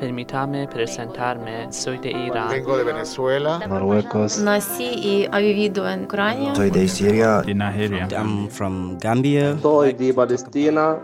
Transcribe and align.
Permítame 0.00 0.68
presentarme, 0.68 1.72
soy 1.72 1.98
de 1.98 2.10
Irán. 2.10 2.48
Vengo 2.50 2.76
de 2.76 2.84
Venezuela, 2.84 3.60
Marruecos. 3.68 4.38
Nací 4.38 4.84
y 4.84 5.28
he 5.32 5.42
vivido 5.42 5.88
en 5.88 6.04
Ucrania. 6.04 6.54
Soy 6.54 6.70
de 6.70 6.86
Siria, 6.86 7.42
de 7.42 7.54
Nigeria. 7.54 8.06
I'm 8.12 8.48
from 8.48 8.96
Gambia. 8.98 9.58
Soy 9.60 9.92
de 9.94 10.14
Palestina. 10.14 10.98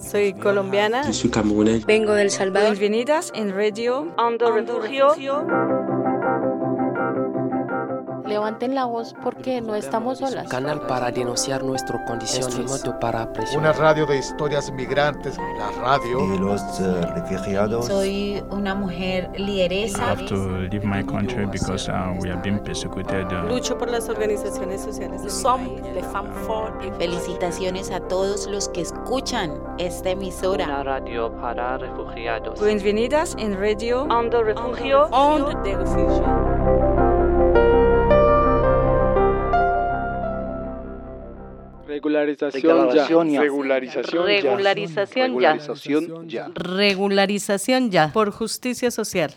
Soy 0.00 0.32
colombiana. 0.32 1.12
Soy 1.12 1.30
Vengo 1.86 2.12
del 2.14 2.30
Salvador. 2.30 2.76
Bienvenidas 2.78 3.32
en 3.34 3.54
Radio 3.54 4.06
Andorra. 4.16 4.64
Levanten 8.30 8.76
la 8.76 8.84
voz 8.84 9.12
porque 9.24 9.60
no 9.60 9.74
estamos 9.74 10.18
solas. 10.18 10.46
Canal 10.46 10.82
para 10.86 11.10
denunciar 11.10 11.64
nuestras 11.64 12.06
condiciones. 12.06 12.54
Para 13.00 13.28
Una 13.56 13.72
radio 13.72 14.06
de 14.06 14.18
historias 14.18 14.70
migrantes. 14.70 15.36
La 15.58 15.72
radio. 15.82 16.28
De 16.28 16.38
los 16.38 16.62
eh, 16.80 17.06
refugiados. 17.16 17.86
Soy 17.86 18.40
una 18.50 18.76
mujer 18.76 19.30
I 19.36 19.42
lideresa. 19.42 20.12
have 20.12 20.26
to 20.26 20.36
leave 20.60 20.84
my 20.84 21.02
country 21.04 21.44
because 21.46 21.90
uh, 21.90 22.14
we 22.22 22.30
have 22.30 22.40
been 22.42 22.60
persecuted. 22.62 23.26
uh, 23.32 23.48
Lucho 23.48 23.76
por 23.76 23.90
las 23.90 24.08
organizaciones 24.08 24.80
sociales. 24.80 25.22
Somos 25.32 25.80
femmes 25.80 26.46
fortes. 26.46 26.96
Felicitaciones 26.98 27.90
a 27.90 27.98
todos 27.98 28.46
los 28.46 28.68
que 28.68 28.82
escuchan 28.82 29.54
esta 29.78 30.10
emisora. 30.10 30.66
Una 30.66 30.84
radio 30.84 31.32
para 31.40 31.78
refugiados. 31.78 32.60
Bienvenidas 32.64 33.34
en 33.40 33.58
Radio 33.60 34.06
Ando 34.08 34.44
Refugio. 34.44 35.08
Onde 35.10 35.68
de 35.68 35.76
refugio. 35.76 36.49
Regularización 41.90 43.30
ya. 43.30 43.40
Regularización 43.40 44.26
Regularización 44.26 45.40
ya. 45.40 45.54
Regularización 45.54 46.28
ya. 46.28 46.48
Regularización 46.54 47.90
ya. 47.90 48.12
Por 48.12 48.30
justicia 48.30 48.92
social. 48.92 49.34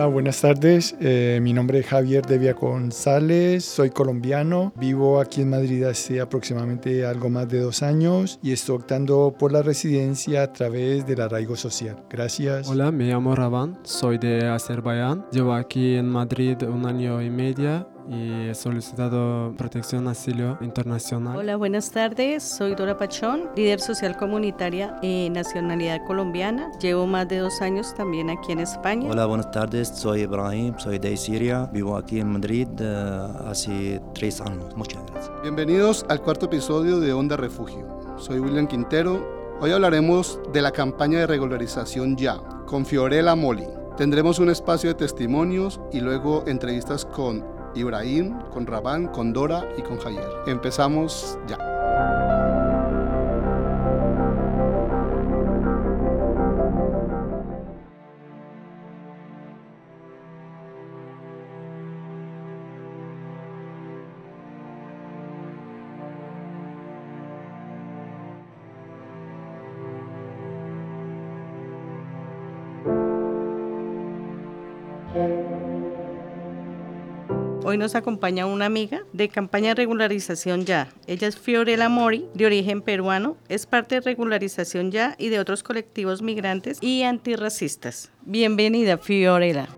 Hola, 0.00 0.08
buenas 0.08 0.40
tardes. 0.40 0.96
Eh, 0.98 1.40
mi 1.42 1.52
nombre 1.52 1.80
es 1.80 1.86
Javier 1.86 2.24
Devia 2.24 2.54
González, 2.54 3.66
soy 3.66 3.90
colombiano, 3.90 4.72
vivo 4.76 5.20
aquí 5.20 5.42
en 5.42 5.50
Madrid 5.50 5.84
hace 5.84 6.22
aproximadamente 6.22 7.04
algo 7.04 7.28
más 7.28 7.46
de 7.50 7.60
dos 7.60 7.82
años 7.82 8.38
y 8.42 8.52
estoy 8.52 8.76
optando 8.76 9.36
por 9.38 9.52
la 9.52 9.60
residencia 9.60 10.44
a 10.44 10.52
través 10.54 11.06
del 11.06 11.20
arraigo 11.20 11.54
social. 11.54 12.02
Gracias. 12.08 12.66
Hola, 12.66 12.90
me 12.90 13.08
llamo 13.08 13.34
Raban, 13.34 13.78
soy 13.82 14.16
de 14.16 14.48
Azerbaiyán. 14.48 15.26
Llevo 15.32 15.52
aquí 15.52 15.96
en 15.96 16.08
Madrid 16.08 16.56
un 16.62 16.86
año 16.86 17.20
y 17.20 17.28
medio 17.28 17.86
y 18.10 18.48
he 18.48 18.54
solicitado 18.54 19.54
protección 19.56 20.08
asilo 20.08 20.58
internacional. 20.60 21.36
Hola, 21.36 21.56
buenas 21.56 21.90
tardes. 21.92 22.42
Soy 22.42 22.74
Dora 22.74 22.98
Pachón, 22.98 23.50
líder 23.54 23.78
social 23.78 24.16
comunitaria 24.16 24.98
en 25.00 25.32
nacionalidad 25.32 26.04
colombiana. 26.06 26.72
Llevo 26.80 27.06
más 27.06 27.28
de 27.28 27.38
dos 27.38 27.62
años 27.62 27.94
también 27.94 28.28
aquí 28.28 28.50
en 28.50 28.60
España. 28.60 29.08
Hola, 29.08 29.26
buenas 29.26 29.50
tardes. 29.52 29.88
Soy 29.88 30.22
Ibrahim, 30.22 30.74
soy 30.78 30.98
de 30.98 31.16
Siria. 31.16 31.70
Vivo 31.72 31.96
aquí 31.96 32.18
en 32.18 32.32
Madrid 32.32 32.66
eh, 32.80 33.28
hace 33.46 34.02
tres 34.12 34.40
años. 34.40 34.74
Muchas 34.76 35.04
gracias. 35.06 35.30
Bienvenidos 35.42 36.04
al 36.08 36.20
cuarto 36.20 36.46
episodio 36.46 36.98
de 36.98 37.12
Onda 37.12 37.36
Refugio. 37.36 37.86
Soy 38.18 38.40
William 38.40 38.66
Quintero. 38.66 39.40
Hoy 39.60 39.70
hablaremos 39.70 40.40
de 40.52 40.62
la 40.62 40.72
campaña 40.72 41.20
de 41.20 41.26
regularización 41.28 42.16
ya, 42.16 42.38
con 42.66 42.84
Fiorella 42.84 43.36
Moli. 43.36 43.66
Tendremos 43.96 44.38
un 44.38 44.48
espacio 44.48 44.88
de 44.90 44.94
testimonios 44.94 45.80
y 45.92 46.00
luego 46.00 46.42
entrevistas 46.46 47.04
con 47.04 47.59
Ibrahim, 47.74 48.38
con 48.52 48.66
Rabán, 48.66 49.08
con 49.08 49.32
Dora 49.32 49.64
y 49.76 49.82
con 49.82 49.98
Javier. 49.98 50.28
Empezamos 50.46 51.38
ya. 51.46 51.70
Hoy 77.62 77.76
nos 77.76 77.94
acompaña 77.94 78.46
una 78.46 78.64
amiga 78.64 79.02
de 79.12 79.28
campaña 79.28 79.74
Regularización 79.74 80.64
Ya. 80.64 80.88
Ella 81.06 81.28
es 81.28 81.38
Fiorella 81.38 81.90
Mori, 81.90 82.26
de 82.32 82.46
origen 82.46 82.80
peruano, 82.80 83.36
es 83.50 83.66
parte 83.66 83.96
de 83.96 84.00
Regularización 84.00 84.90
Ya 84.90 85.14
y 85.18 85.28
de 85.28 85.40
otros 85.40 85.62
colectivos 85.62 86.22
migrantes 86.22 86.78
y 86.80 87.02
antirracistas. 87.02 88.10
Bienvenida, 88.22 88.96
Fiorella. 88.96 89.68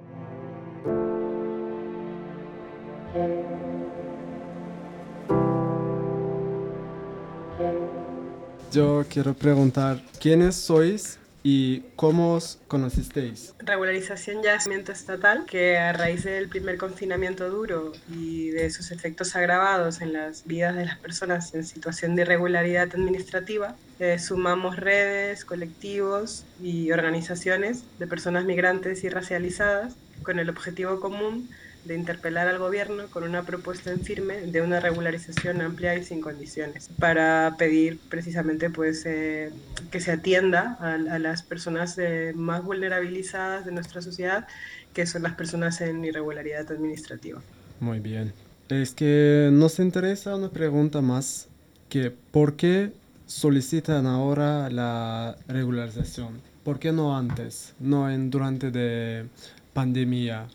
Yo 8.71 9.05
quiero 9.09 9.35
preguntar, 9.35 10.01
¿quiénes 10.21 10.55
sois 10.55 11.19
y 11.43 11.81
cómo 11.97 12.35
os 12.35 12.61
conocisteis? 12.69 13.55
Regularización 13.59 14.43
ya 14.43 14.55
es 14.55 14.67
estatal 14.67 15.45
que 15.47 15.77
a 15.79 15.93
raíz 15.93 16.25
del 16.25 16.49
primer 16.49 16.79
confinamiento 16.79 17.49
duro 17.51 17.93
y 18.09 18.51
de 18.51 18.71
sus 18.71 18.91
efectos 18.91 19.35
agravados 19.35 20.01
en 20.01 20.13
las 20.13 20.47
vidas 20.47 20.77
de 20.77 20.87
las 20.87 20.99
personas 20.99 21.55
en 21.55 21.65
situación 21.65 22.15
de 22.15 22.23
irregularidad 22.23 22.89
administrativa, 22.95 23.77
eh, 23.99 24.19
sumamos 24.19 24.77
redes, 24.77 25.45
colectivos 25.45 26.45
y 26.63 26.93
organizaciones 26.93 27.85
de 27.99 28.07
personas 28.07 28.45
migrantes 28.45 29.05
y 29.05 29.09
racializadas 29.09 29.95
con 30.23 30.39
el 30.39 30.49
objetivo 30.49 31.01
común 31.01 31.49
de 31.85 31.97
interpelar 31.97 32.49
al 32.49 32.59
gobierno 32.59 33.07
con 33.11 33.25
una 33.25 33.43
propuesta 33.43 33.91
en 33.91 34.01
firme 34.01 34.41
de 34.43 34.61
una 34.61 34.81
regularización 34.81 35.61
amplia 35.61 35.97
y 35.97 36.05
sin 36.05 36.21
condiciones 36.21 36.89
para 36.99 37.57
pedir 37.59 37.99
precisamente 38.09 38.71
pues 38.71 39.05
eh, 39.05 39.51
que 39.91 40.01
se 40.01 40.13
atienda 40.13 40.77
a, 40.81 40.95
a 40.95 41.19
las 41.19 41.43
personas 41.43 41.99
eh, 41.99 42.33
más 42.35 42.65
vulnerabilizadas 42.65 43.65
de 43.65 43.73
nuestra 43.73 44.01
sociedad 44.03 44.47
que 44.95 45.07
son 45.07 45.23
las 45.23 45.35
personas 45.35 45.81
en 45.81 46.05
irregularidad 46.05 46.71
administrativa. 46.71 47.41
Muy 47.81 47.99
bien. 47.99 48.33
Es 48.69 48.93
que 48.93 49.51
nos 49.53 49.79
interesa 49.79 50.37
una 50.37 50.51
pregunta 50.51 51.01
más 51.01 51.49
que 51.89 52.11
¿por 52.11 52.57
qué 52.57 52.93
solicitan 53.27 54.07
ahora 54.07 54.71
la 54.71 55.37
regularización? 55.49 56.41
¿Por 56.65 56.79
qué 56.79 56.93
no 56.93 57.17
antes? 57.17 57.75
No 57.81 58.09
en 58.11 58.31
durante 58.31 58.71
de 58.71 59.27
pandemia. 59.73 60.47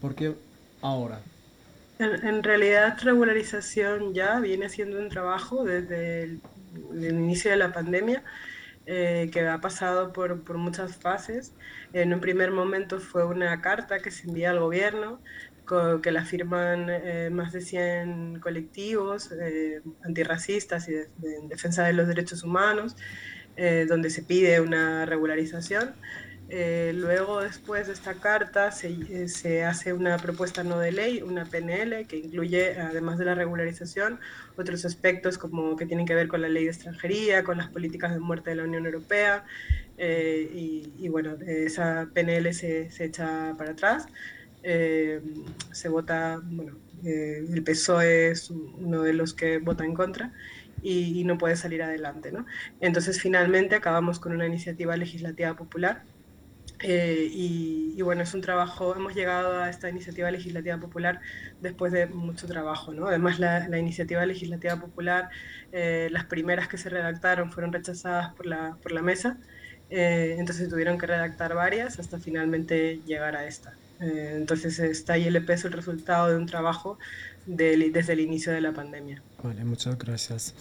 ¿Por 0.00 0.14
qué 0.14 0.34
ahora? 0.86 1.20
En, 1.98 2.26
en, 2.26 2.42
realidad, 2.42 2.98
regularización 3.02 4.12
ya 4.12 4.38
viene 4.40 4.68
siendo 4.68 4.98
un 4.98 5.08
trabajo 5.08 5.64
desde 5.64 6.24
el, 6.24 6.40
el 6.92 7.04
inicio 7.04 7.50
de 7.50 7.56
la 7.56 7.72
pandemia 7.72 8.22
eh, 8.86 9.30
que 9.32 9.46
ha 9.46 9.60
pasado 9.60 10.12
por, 10.12 10.42
por, 10.42 10.58
muchas 10.58 10.96
fases. 10.96 11.52
En 11.92 12.14
un 12.14 12.20
primer 12.20 12.52
momento 12.52 13.00
fue 13.00 13.24
una 13.24 13.60
carta 13.60 13.98
que 13.98 14.10
se 14.10 14.28
envía 14.28 14.50
al 14.50 14.60
gobierno, 14.60 15.20
con, 15.64 16.00
que 16.00 16.12
la 16.12 16.24
firman 16.24 16.86
eh, 16.88 17.28
más 17.32 17.52
de 17.52 17.62
100 17.62 18.38
colectivos 18.40 19.32
eh, 19.32 19.82
antirracistas 20.04 20.88
y 20.88 20.92
de, 20.92 21.08
de, 21.18 21.36
en 21.36 21.48
defensa 21.48 21.84
de 21.84 21.94
los 21.94 22.06
derechos 22.06 22.44
humanos, 22.44 22.96
eh, 23.56 23.86
donde 23.88 24.10
se 24.10 24.22
pide 24.22 24.60
una 24.60 25.04
regularización. 25.06 25.94
Eh, 26.48 26.92
luego, 26.94 27.40
después 27.40 27.88
de 27.88 27.92
esta 27.92 28.14
carta, 28.14 28.70
se, 28.70 28.88
eh, 28.88 29.28
se, 29.28 29.64
hace 29.64 29.92
una 29.92 30.16
propuesta 30.16 30.62
no 30.62 30.78
de 30.78 30.92
ley, 30.92 31.22
una 31.22 31.44
PNL, 31.44 32.06
que 32.06 32.18
incluye, 32.18 32.78
además 32.80 33.18
de 33.18 33.24
la 33.24 33.34
regularización, 33.34 34.20
otros 34.56 34.84
aspectos 34.84 35.38
como 35.38 35.74
que 35.76 35.86
tienen 35.86 36.06
que 36.06 36.14
ver 36.14 36.28
con 36.28 36.42
la 36.42 36.48
ley 36.48 36.64
de 36.64 36.70
extranjería, 36.70 37.42
con 37.42 37.58
las 37.58 37.68
políticas 37.68 38.12
de 38.12 38.20
muerte 38.20 38.50
de 38.50 38.56
la 38.56 38.64
Unión 38.64 38.86
Europea. 38.86 39.44
Eh, 39.98 40.48
y, 40.54 40.92
y, 40.98 41.08
bueno, 41.08 41.36
esa 41.46 42.08
PNL 42.14 42.52
se, 42.54 42.90
se 42.90 43.06
echa 43.06 43.54
para 43.58 43.72
atrás. 43.72 44.06
Eh, 44.62 45.20
se 45.72 45.88
vota, 45.88 46.40
bueno, 46.44 46.76
eh, 47.04 47.44
el 47.52 47.62
PSOE 47.64 48.30
es 48.30 48.50
uno 48.50 49.02
de 49.02 49.12
los 49.14 49.34
que 49.34 49.58
vota 49.58 49.84
en 49.84 49.94
contra. 49.94 50.32
Y, 50.82 51.20
y 51.20 51.24
no 51.24 51.38
puede 51.38 51.56
salir 51.56 51.82
adelante. 51.82 52.30
¿no? 52.30 52.46
Entonces, 52.80 53.20
finalmente, 53.20 53.74
acabamos 53.74 54.20
con 54.20 54.32
una 54.32 54.46
iniciativa 54.46 54.96
legislativa 54.96 55.56
popular 55.56 56.04
Eh, 56.80 57.28
y, 57.32 58.02
bueno, 58.02 58.22
es 58.22 58.34
un 58.34 58.42
trabajo, 58.42 58.94
hemos 58.94 59.14
llegado 59.14 59.62
a 59.62 59.70
esta 59.70 59.88
iniciativa 59.88 60.30
legislativa 60.30 60.78
popular 60.78 61.20
después 61.60 61.92
de 61.92 62.06
mucho 62.06 62.46
trabajo, 62.46 62.92
¿no? 62.92 63.06
Además, 63.06 63.38
la, 63.38 63.66
la 63.68 63.78
iniciativa 63.78 64.24
legislativa 64.26 64.76
popular, 64.76 65.30
eh, 65.72 66.08
las 66.10 66.26
primeras 66.26 66.68
que 66.68 66.76
se 66.76 66.90
redactaron 66.90 67.50
fueron 67.50 67.72
rechazadas 67.72 68.34
por 68.34 68.46
la, 68.46 68.76
por 68.82 68.92
la 68.92 69.00
mesa, 69.00 69.38
eh, 69.88 70.36
entonces 70.38 70.68
tuvieron 70.68 70.98
que 70.98 71.06
redactar 71.06 71.54
varias 71.54 71.98
hasta 71.98 72.18
finalmente 72.18 73.00
llegar 73.06 73.36
a 73.36 73.46
esta. 73.46 73.72
entonces, 74.00 74.78
esta 74.78 75.16
ILP 75.16 75.48
es 75.50 75.64
el 75.64 75.72
resultado 75.72 76.28
de 76.28 76.36
un 76.36 76.44
trabajo 76.44 76.98
de, 77.46 77.90
desde 77.90 78.12
el 78.12 78.20
inicio 78.20 78.52
de 78.52 78.60
la 78.60 78.72
pandemia. 78.72 79.22
Vale, 79.42 79.64
muchas 79.64 79.96
gracias. 79.96 80.54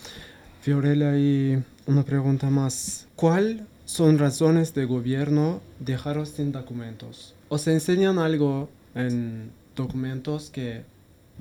Fiorella, 0.62 1.18
y 1.18 1.62
una 1.86 2.04
pregunta 2.04 2.50
más. 2.50 3.08
¿Cuál 3.16 3.68
son 3.86 4.18
razones 4.18 4.74
de 4.74 4.86
gobierno 4.86 5.62
dejaros 5.80 6.30
sin 6.30 6.52
documentos. 6.52 7.36
Os 7.50 7.68
enseñan 7.68 8.20
algo 8.20 8.70
en 8.96 9.52
documentos 9.76 10.50
que 10.50 10.84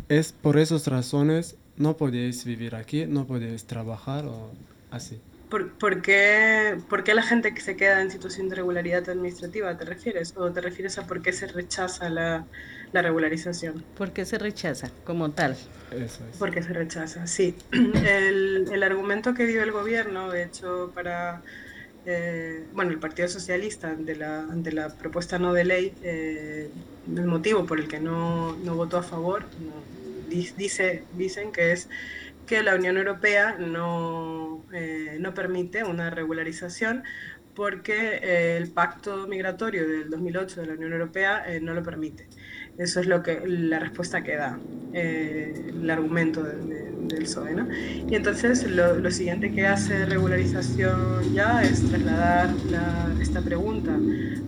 es 0.09 0.33
por 0.33 0.59
esas 0.59 0.87
razones 0.87 1.57
no 1.77 1.97
podéis 1.97 2.45
vivir 2.45 2.75
aquí, 2.75 3.07
no 3.07 3.27
podéis 3.27 3.65
trabajar 3.65 4.27
o 4.27 4.51
así. 4.91 5.21
¿Por, 5.51 5.73
por, 5.73 6.03
qué, 6.03 6.79
¿Por, 6.89 7.05
qué, 7.05 7.15
la 7.15 7.23
gente 7.23 7.55
que 7.55 7.61
se 7.61 7.77
queda 7.77 8.01
en 8.01 8.11
situación 8.11 8.49
de 8.49 8.57
regularidad 8.57 9.09
administrativa 9.09 9.77
te 9.77 9.85
refieres? 9.85 10.35
¿O 10.37 10.51
te 10.51 10.61
refieres 10.61 10.99
a 10.99 11.07
por 11.07 11.23
qué 11.23 11.33
se 11.33 11.47
rechaza 11.47 12.09
la, 12.11 12.45
la 12.93 13.03
regularización? 13.03 13.85
¿Por 13.97 14.13
qué 14.13 14.25
se 14.25 14.39
rechaza 14.39 14.91
como 15.05 15.31
tal? 15.31 15.53
Eso 15.93 16.25
es. 16.29 16.37
¿Por 16.39 16.51
qué 16.51 16.63
se 16.63 16.73
rechaza? 16.73 17.27
Sí. 17.27 17.55
El, 17.73 18.69
el 18.73 18.83
argumento 18.83 19.35
que 19.35 19.47
dio 19.47 19.63
el 19.63 19.71
gobierno, 19.71 20.31
de 20.31 20.45
hecho, 20.45 20.91
para 20.95 21.43
eh, 22.07 22.65
bueno, 22.75 22.91
el 22.91 22.99
Partido 22.99 23.29
Socialista 23.29 23.91
ante 23.91 24.15
la, 24.15 24.41
ante 24.41 24.73
la 24.73 24.89
propuesta 24.91 25.39
no 25.39 25.53
de 25.53 25.65
ley, 25.65 25.95
eh, 26.03 26.71
el 27.09 27.25
motivo 27.25 27.65
por 27.67 27.81
el 27.81 27.89
que 27.89 28.01
no, 28.01 28.57
no 28.57 28.75
votó 28.75 28.99
a 28.99 29.03
favor, 29.03 29.45
dice, 30.29 31.05
dicen 31.17 31.53
que 31.53 31.73
es 31.73 31.89
que 32.47 32.63
la 32.63 32.75
Unión 32.75 32.99
Europea 32.99 33.57
no, 33.59 34.65
eh, 34.73 35.17
no 35.19 35.33
permite 35.33 35.85
una 35.85 36.11
regularización 36.11 37.05
porque 37.55 38.57
el 38.59 38.71
pacto 38.71 39.27
migratorio 39.29 39.89
del 39.89 40.11
2008 40.11 40.61
de 40.61 40.67
la 40.67 40.73
Unión 40.75 40.93
Europea 40.93 41.45
no 41.63 41.73
lo 41.73 41.83
permite. 41.85 42.27
Eso 42.79 43.01
es 43.01 43.07
lo 43.07 43.23
que, 43.23 43.41
la 43.47 43.79
respuesta 43.79 44.23
que 44.23 44.37
da 44.37 44.59
eh, 44.93 45.55
el 45.69 45.89
argumento 45.91 46.43
del 46.43 47.23
PSOE. 47.23 47.55
¿no? 47.55 47.69
Y 48.09 48.15
entonces 48.15 48.69
lo, 48.69 48.99
lo, 48.99 49.11
siguiente 49.11 49.53
que 49.53 49.67
hace 49.67 50.07
regularización 50.07 51.33
ya 51.33 51.63
es 51.63 51.83
trasladar 51.89 52.51
esta 53.21 53.43
pregunta 53.43 53.97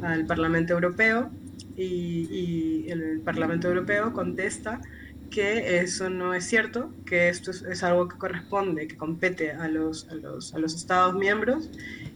al 0.02 0.26
Parlamento 0.26 0.72
Europeo 0.72 1.30
y, 1.76 2.28
y 2.30 2.90
el 2.90 3.20
Parlamento 3.20 3.68
Europeo 3.68 4.12
contesta 4.12 4.80
que 5.30 5.80
eso 5.80 6.08
no 6.08 6.34
es 6.34 6.44
cierto, 6.44 6.92
que 7.04 7.28
esto 7.28 7.50
es, 7.50 7.82
algo 7.82 8.08
que 8.08 8.16
corresponde, 8.16 8.86
que 8.88 8.96
compete 8.96 9.52
a 9.52 9.68
los, 9.68 10.08
a 10.08 10.14
los, 10.14 10.54
a 10.54 10.58
los 10.58 10.74
Estados 10.74 11.14
miembros 11.14 11.70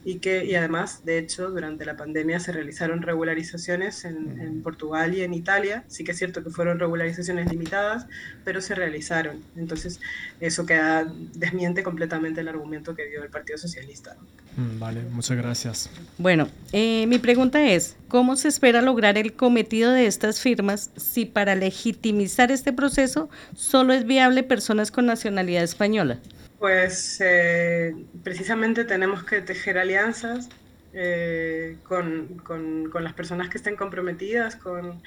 y 0.04 0.18
que 0.18 0.44
y 0.44 0.54
además, 0.54 1.04
de 1.04 1.18
hecho, 1.18 1.50
durante 1.50 1.84
la 1.84 1.96
pandemia 1.96 2.40
se 2.40 2.52
realizaron 2.52 3.02
regularizaciones 3.02 4.04
en, 4.04 4.40
en, 4.40 4.62
Portugal 4.62 5.14
y 5.14 5.22
en 5.22 5.34
Italia. 5.34 5.84
Sí 5.88 6.04
que 6.04 6.12
es 6.12 6.18
cierto 6.18 6.42
que 6.42 6.50
fueron 6.50 6.78
regularizaciones 6.78 7.50
limitadas, 7.50 8.06
pero 8.44 8.60
se 8.60 8.74
realizaron. 8.74 9.42
Entonces, 9.56 10.00
eso 10.40 10.66
queda, 10.66 11.12
desmiente 11.34 11.82
completamente 11.82 12.40
el 12.40 12.48
argumento 12.48 12.94
que 12.94 13.06
dio 13.06 13.22
el 13.22 13.30
Partido 13.30 13.58
Socialista. 13.58 14.16
Mm, 14.56 14.78
vale, 14.78 15.02
muchas 15.10 15.36
gracias. 15.36 15.90
Bueno, 16.18 16.48
eh, 16.72 17.06
mi 17.06 17.18
pregunta 17.18 17.64
es, 17.64 17.96
¿cómo 18.08 18.36
se 18.36 18.48
espera 18.48 18.82
lograr 18.82 19.18
el 19.18 19.32
cometido 19.34 19.92
de 19.92 20.06
estas 20.06 20.40
firmas 20.40 20.90
si 20.96 21.24
para 21.24 21.54
legitimizar 21.54 22.50
este 22.50 22.72
proceso 22.72 23.28
solo 23.54 23.92
es 23.92 24.06
viable 24.06 24.42
personas 24.42 24.90
con 24.90 25.06
nacionalidad 25.06 25.62
española? 25.62 26.18
Pues 26.60 27.18
eh, 27.22 27.94
precisamente 28.22 28.84
tenemos 28.84 29.24
que 29.24 29.40
tejer 29.40 29.78
alianzas 29.78 30.50
eh, 30.92 31.78
con, 31.84 32.36
con, 32.44 32.90
con, 32.90 33.02
las 33.02 33.14
personas 33.14 33.48
que 33.48 33.56
estén 33.56 33.76
comprometidas 33.76 34.56
con, 34.56 35.00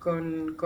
con 0.00 0.56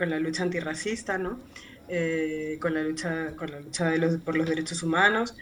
la 0.00 0.18
lucha 0.18 0.42
antirracista, 0.42 1.18
¿no? 1.18 1.38
Eh, 1.86 2.58
con 2.60 2.74
la 2.74 2.82
lucha, 2.82 3.36
con 3.36 3.52
la 3.52 3.60
lucha 3.60 3.88
de 3.88 3.98
los, 3.98 4.16
por 4.16 4.36
los 4.36 4.48
derechos 4.48 4.82
humanos 4.82 5.36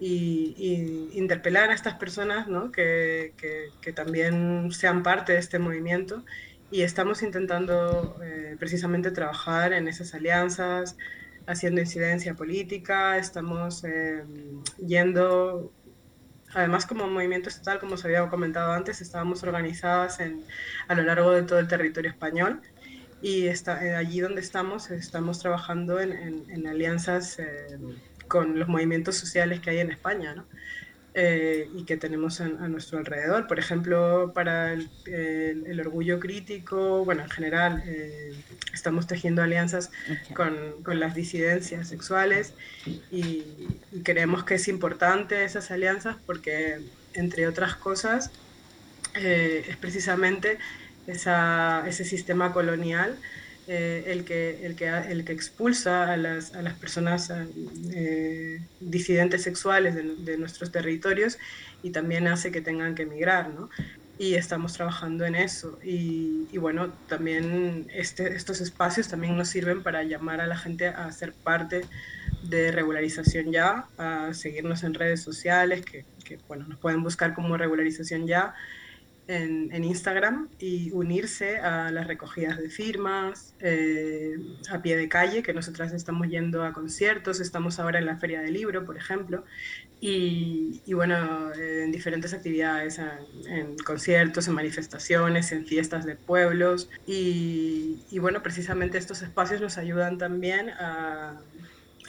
y, 0.00 0.54
y, 0.56 1.18
interpelar 1.18 1.68
a 1.68 1.74
estas 1.74 1.96
personas 1.96 2.48
¿no? 2.48 2.72
que, 2.72 3.34
que, 3.36 3.66
que, 3.82 3.92
también 3.92 4.70
sean 4.72 5.02
parte 5.02 5.34
de 5.34 5.40
este 5.40 5.58
movimiento 5.58 6.24
y 6.70 6.82
estamos 6.82 7.22
intentando 7.22 8.16
precisamente 8.58 9.10
trabajar 9.10 9.74
en 9.74 9.88
esas 9.88 10.14
alianzas, 10.14 10.96
haciendo 11.48 11.80
incidencia 11.80 12.34
política, 12.34 13.16
estamos 13.16 13.82
eh, 13.84 14.22
yendo, 14.86 15.72
además 16.52 16.86
como 16.86 17.08
movimiento 17.08 17.48
estatal, 17.48 17.80
como 17.80 17.94
os 17.94 18.04
había 18.04 18.28
comentado 18.28 18.72
antes, 18.72 19.00
estábamos 19.00 19.42
organizadas 19.42 20.20
en, 20.20 20.44
a 20.88 20.94
lo 20.94 21.02
largo 21.02 21.32
de 21.32 21.42
todo 21.42 21.58
el 21.58 21.66
territorio 21.66 22.10
español 22.10 22.60
y 23.22 23.46
está, 23.46 23.84
eh, 23.84 23.96
allí 23.96 24.20
donde 24.20 24.42
estamos 24.42 24.90
estamos 24.90 25.40
trabajando 25.40 26.00
en, 26.00 26.12
en, 26.12 26.50
en 26.50 26.66
alianzas 26.66 27.38
eh, 27.38 27.78
con 28.28 28.58
los 28.58 28.68
movimientos 28.68 29.16
sociales 29.16 29.60
que 29.60 29.70
hay 29.70 29.78
en 29.78 29.90
España. 29.90 30.34
¿no? 30.34 30.46
Eh, 31.20 31.68
y 31.74 31.82
que 31.82 31.96
tenemos 31.96 32.40
a, 32.40 32.44
a, 32.44 32.68
nuestro 32.68 32.96
alrededor. 32.96 33.48
Por 33.48 33.58
ejemplo, 33.58 34.30
para 34.36 34.72
el, 34.72 34.88
el, 35.06 35.66
el 35.66 35.80
orgullo 35.80 36.20
crítico, 36.20 37.04
bueno, 37.04 37.24
en 37.24 37.30
general, 37.30 37.82
eh, 37.86 38.32
estamos 38.72 39.08
tejiendo 39.08 39.42
alianzas 39.42 39.90
con, 40.32 40.54
con, 40.84 41.00
las 41.00 41.16
disidencias 41.16 41.88
sexuales 41.88 42.54
y, 43.10 43.42
y, 43.90 44.02
creemos 44.04 44.44
que 44.44 44.54
es 44.54 44.68
importante 44.68 45.42
esas 45.42 45.72
alianzas 45.72 46.14
porque, 46.24 46.78
entre 47.14 47.48
otras 47.48 47.74
cosas, 47.74 48.30
eh, 49.16 49.64
es 49.68 49.76
precisamente 49.76 50.58
esa, 51.08 51.82
ese 51.88 52.04
sistema 52.04 52.52
colonial 52.52 53.18
eh, 53.70 54.04
el, 54.06 54.24
que, 54.24 54.64
el, 54.64 54.76
que, 54.76 54.88
el 54.88 55.26
que 55.26 55.32
expulsa 55.34 56.10
a 56.10 56.16
las, 56.16 56.54
a 56.54 56.62
las 56.62 56.72
personas 56.72 57.30
eh, 57.92 58.62
disidentes 58.80 59.42
sexuales 59.42 59.94
de, 59.94 60.38
nuestros 60.38 60.72
territorios 60.72 61.38
y 61.82 61.90
también 61.90 62.28
hace 62.28 62.50
que 62.50 62.62
tengan 62.62 62.94
que 62.94 63.02
emigrar, 63.02 63.50
¿no? 63.50 63.68
Y 64.18 64.36
estamos 64.36 64.72
trabajando 64.72 65.26
en 65.26 65.34
eso. 65.34 65.78
Y, 65.84 66.48
y 66.50 66.56
bueno, 66.56 66.88
también 67.08 67.86
este, 67.92 68.34
estos 68.34 68.62
espacios 68.62 69.08
también 69.08 69.36
nos 69.36 69.50
sirven 69.50 69.82
para 69.82 70.02
llamar 70.02 70.40
a 70.40 70.46
la 70.46 70.56
gente 70.56 70.86
a 70.86 71.12
ser 71.12 71.34
parte 71.34 71.82
de 72.44 72.72
regularización 72.72 73.52
ya, 73.52 73.84
a 73.98 74.32
seguirnos 74.32 74.82
en 74.82 74.94
redes 74.94 75.20
sociales, 75.20 75.84
que, 75.84 76.06
que 76.24 76.38
bueno, 76.48 76.66
nos 76.66 76.78
pueden 76.78 77.02
buscar 77.02 77.34
como 77.34 77.58
regularización 77.58 78.26
ya 78.26 78.54
en, 79.28 79.84
Instagram 79.84 80.48
y 80.58 80.90
unirse 80.92 81.58
a 81.58 81.90
las 81.90 82.06
recogidas 82.06 82.58
de 82.58 82.70
firmas 82.70 83.54
eh, 83.60 84.36
a 84.70 84.80
pie 84.82 84.96
de 84.96 85.08
calle, 85.08 85.42
que 85.42 85.52
nosotras 85.52 85.92
estamos 85.92 86.28
yendo 86.28 86.64
a 86.64 86.72
conciertos, 86.72 87.40
estamos 87.40 87.78
ahora 87.78 87.98
en 87.98 88.06
la 88.06 88.16
Feria 88.16 88.40
del 88.40 88.54
Libro, 88.54 88.84
por 88.84 88.96
ejemplo, 88.96 89.44
y, 90.00 90.80
bueno, 90.92 91.52
en 91.54 91.90
diferentes 91.90 92.32
actividades, 92.32 93.00
en, 93.48 93.76
conciertos, 93.84 94.46
en 94.46 94.54
manifestaciones, 94.54 95.52
en 95.52 95.66
fiestas 95.66 96.04
de 96.06 96.14
pueblos, 96.14 96.88
y 97.06 98.18
bueno, 98.20 98.42
precisamente 98.42 98.96
estos 98.96 99.22
espacios 99.22 99.60
nos 99.60 99.76
ayudan 99.76 100.16
también 100.16 100.70
a 100.70 101.40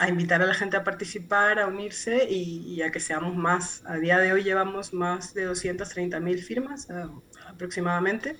a 0.00 0.08
invitar 0.08 0.40
a 0.40 0.46
la 0.46 0.54
gente 0.54 0.78
a 0.78 0.82
participar, 0.82 1.58
a 1.58 1.66
unirse 1.66 2.26
y, 2.28 2.64
y, 2.66 2.80
a 2.80 2.90
que 2.90 3.00
seamos 3.00 3.36
más. 3.36 3.82
A 3.84 3.98
día 3.98 4.18
de 4.18 4.32
hoy 4.32 4.42
llevamos 4.42 4.94
más 4.94 5.34
de 5.34 5.46
230.000 5.46 6.38
firmas 6.38 6.88
uh, 6.88 7.20
aproximadamente. 7.46 8.36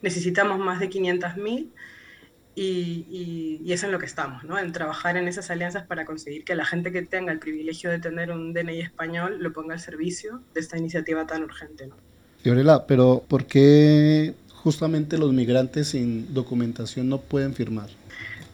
Necesitamos 0.00 0.60
más 0.60 0.78
de 0.78 0.88
500.000 0.88 1.72
y, 2.54 2.62
y, 2.62 3.60
y, 3.64 3.72
es 3.72 3.82
en 3.82 3.90
lo 3.90 3.98
que 3.98 4.06
estamos, 4.06 4.44
¿no? 4.44 4.60
en 4.60 4.70
trabajar 4.70 5.16
en 5.16 5.26
esas 5.26 5.50
alianzas 5.50 5.84
para 5.84 6.04
conseguir 6.04 6.44
que 6.44 6.54
la 6.54 6.64
gente 6.64 6.92
que 6.92 7.02
tenga 7.02 7.32
el 7.32 7.40
privilegio 7.40 7.90
de 7.90 7.98
tener 7.98 8.30
un 8.30 8.52
DNI 8.52 8.80
español 8.80 9.38
lo 9.40 9.52
ponga 9.52 9.74
al 9.74 9.80
servicio 9.80 10.40
de 10.54 10.60
esta 10.60 10.78
iniciativa 10.78 11.26
tan 11.26 11.42
urgente. 11.42 11.88
¿no? 11.88 11.96
Fiorella, 12.44 12.86
pero 12.86 13.24
¿por 13.26 13.46
qué 13.46 14.36
justamente 14.52 15.18
los 15.18 15.32
migrantes 15.32 15.88
sin 15.88 16.32
documentación 16.32 17.08
no 17.08 17.20
pueden 17.20 17.54
firmar? 17.54 17.90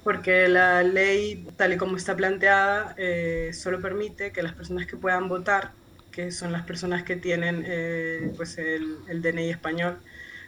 Porque 0.04 0.48
la 0.48 0.82
ley, 0.82 1.46
tal 1.56 1.72
y 1.72 1.76
como 1.76 1.96
está 1.96 2.16
planteada, 2.16 2.94
eh, 2.96 3.50
solo 3.52 3.80
permite 3.80 4.32
que 4.32 4.42
las 4.42 4.52
personas 4.52 4.86
que 4.86 4.96
puedan 4.96 5.28
votar, 5.28 5.72
que 6.10 6.32
son 6.32 6.52
las 6.52 6.62
personas 6.62 7.04
que 7.04 7.16
tienen 7.16 7.64
eh, 7.66 8.32
pues 8.36 8.58
el, 8.58 9.22
DNI 9.22 9.50
español, 9.50 9.98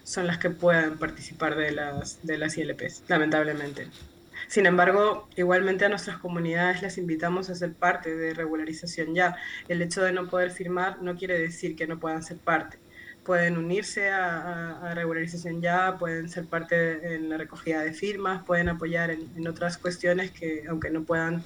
son 0.03 0.27
las 0.27 0.39
que 0.39 0.51
puedan 0.51 0.99
participar 0.99 1.57
de 1.57 1.73
las, 1.73 2.25
de 2.27 2.39
las 2.39 2.59
ILPs, 2.59 3.05
lamentablemente. 3.09 3.89
Sin 4.49 4.67
embargo, 4.67 5.29
igualmente 5.37 5.85
a 5.87 5.89
nuestras 5.89 6.19
comunidades 6.19 6.83
las 6.83 6.99
invitamos 6.99 7.49
a 7.49 7.55
ser 7.55 7.73
parte 7.73 8.15
de 8.15 8.35
regularización 8.35 9.15
ya. 9.15 9.37
El 9.69 9.81
hecho 9.81 10.03
de 10.03 10.13
no 10.13 10.29
poder 10.29 10.51
firmar 10.51 11.01
no 11.01 11.17
quiere 11.17 11.39
decir 11.39 11.77
que 11.77 11.87
no 11.87 11.99
puedan 11.99 12.23
ser 12.23 12.37
parte 12.37 12.79
pueden 13.25 13.57
unirse 13.57 14.11
a, 14.11 14.93
regularización 14.95 15.61
ya, 15.61 15.97
pueden 15.99 16.28
ser 16.28 16.45
parte 16.45 17.14
en 17.14 17.28
la 17.28 17.38
recogida 17.38 17.83
de 17.83 17.93
firmas, 17.93 18.45
pueden 18.45 18.69
apoyar 18.69 19.11
en, 19.11 19.49
otras 19.49 19.78
cuestiones 19.78 20.31
que 20.31 20.64
aunque 20.69 20.90
no 20.90 21.04
puedan 21.04 21.43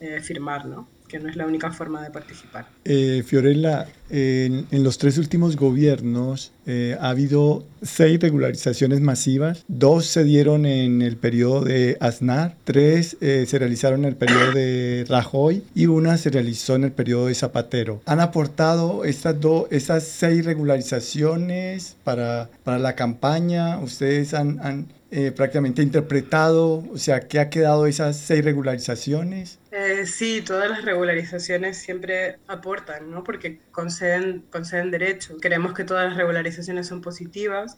eh, 0.00 0.20
firmar, 0.20 0.66
¿no? 0.66 0.86
Que 1.12 1.18
no 1.18 1.28
es 1.28 1.36
la 1.36 1.44
única 1.44 1.70
forma 1.70 2.02
de 2.02 2.10
participar. 2.10 2.66
Eh, 2.86 3.22
Fiorella, 3.26 3.86
en, 4.08 4.66
los 4.70 4.96
tres 4.96 5.18
últimos 5.18 5.56
gobiernos 5.56 6.52
eh, 6.64 6.96
ha 6.98 7.10
habido 7.10 7.66
seis 7.82 8.18
regularizaciones 8.18 9.02
masivas, 9.02 9.62
dos 9.68 10.06
se 10.06 10.24
dieron 10.24 10.64
en 10.64 11.02
el 11.02 11.18
periodo 11.18 11.64
de 11.64 11.98
Aznar, 12.00 12.56
tres 12.64 13.18
eh, 13.20 13.44
se 13.46 13.58
realizaron 13.58 14.00
en 14.00 14.06
el 14.06 14.16
periodo 14.16 14.52
de 14.52 15.04
Rajoy 15.06 15.62
y 15.74 15.84
una 15.84 16.16
se 16.16 16.30
realizó 16.30 16.76
en 16.76 16.84
el 16.84 16.92
periodo 16.92 17.26
de 17.26 17.34
Zapatero. 17.34 18.00
¿Han 18.06 18.20
aportado 18.20 19.04
estas, 19.04 19.38
dos, 19.38 19.66
estas 19.70 20.04
seis 20.04 20.46
regularizaciones 20.46 21.96
para, 22.04 22.48
para 22.64 22.78
la 22.78 22.94
campaña? 22.94 23.78
¿Ustedes 23.80 24.32
han 24.32 24.86
eh, 25.14 25.30
prácticamente 25.30 25.82
interpretado? 25.82 26.82
O 26.90 26.96
sea, 26.96 27.20
¿qué 27.20 27.38
ha 27.38 27.50
quedado 27.50 27.84
de 27.84 27.90
esas 27.90 28.16
seis 28.16 28.42
regularizaciones? 28.42 29.58
Eh, 29.70 30.06
sí, 30.06 30.40
todas 30.40 30.70
las 30.70 30.86
regularizaciones 30.86 31.76
siempre 31.76 32.38
aportan, 32.46 33.10
¿no? 33.10 33.22
Porque 33.22 33.60
conceden, 33.72 34.42
conceden 34.50 34.90
derechos. 34.90 35.36
Creemos 35.38 35.74
que 35.74 35.84
todas 35.84 36.08
las 36.08 36.16
regularizaciones 36.16 36.86
son 36.86 37.02
positivas, 37.02 37.76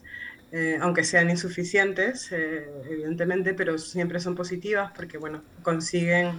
eh, 0.53 0.77
aunque 0.79 1.03
sean 1.03 1.29
insuficientes, 1.29 2.31
evidentemente, 2.31 3.53
pero 3.53 3.77
siempre 3.79 4.21
son 4.21 4.35
positivas 4.35 4.93
porque, 4.95 5.17
bueno, 5.17 5.43
consiguen 5.61 6.31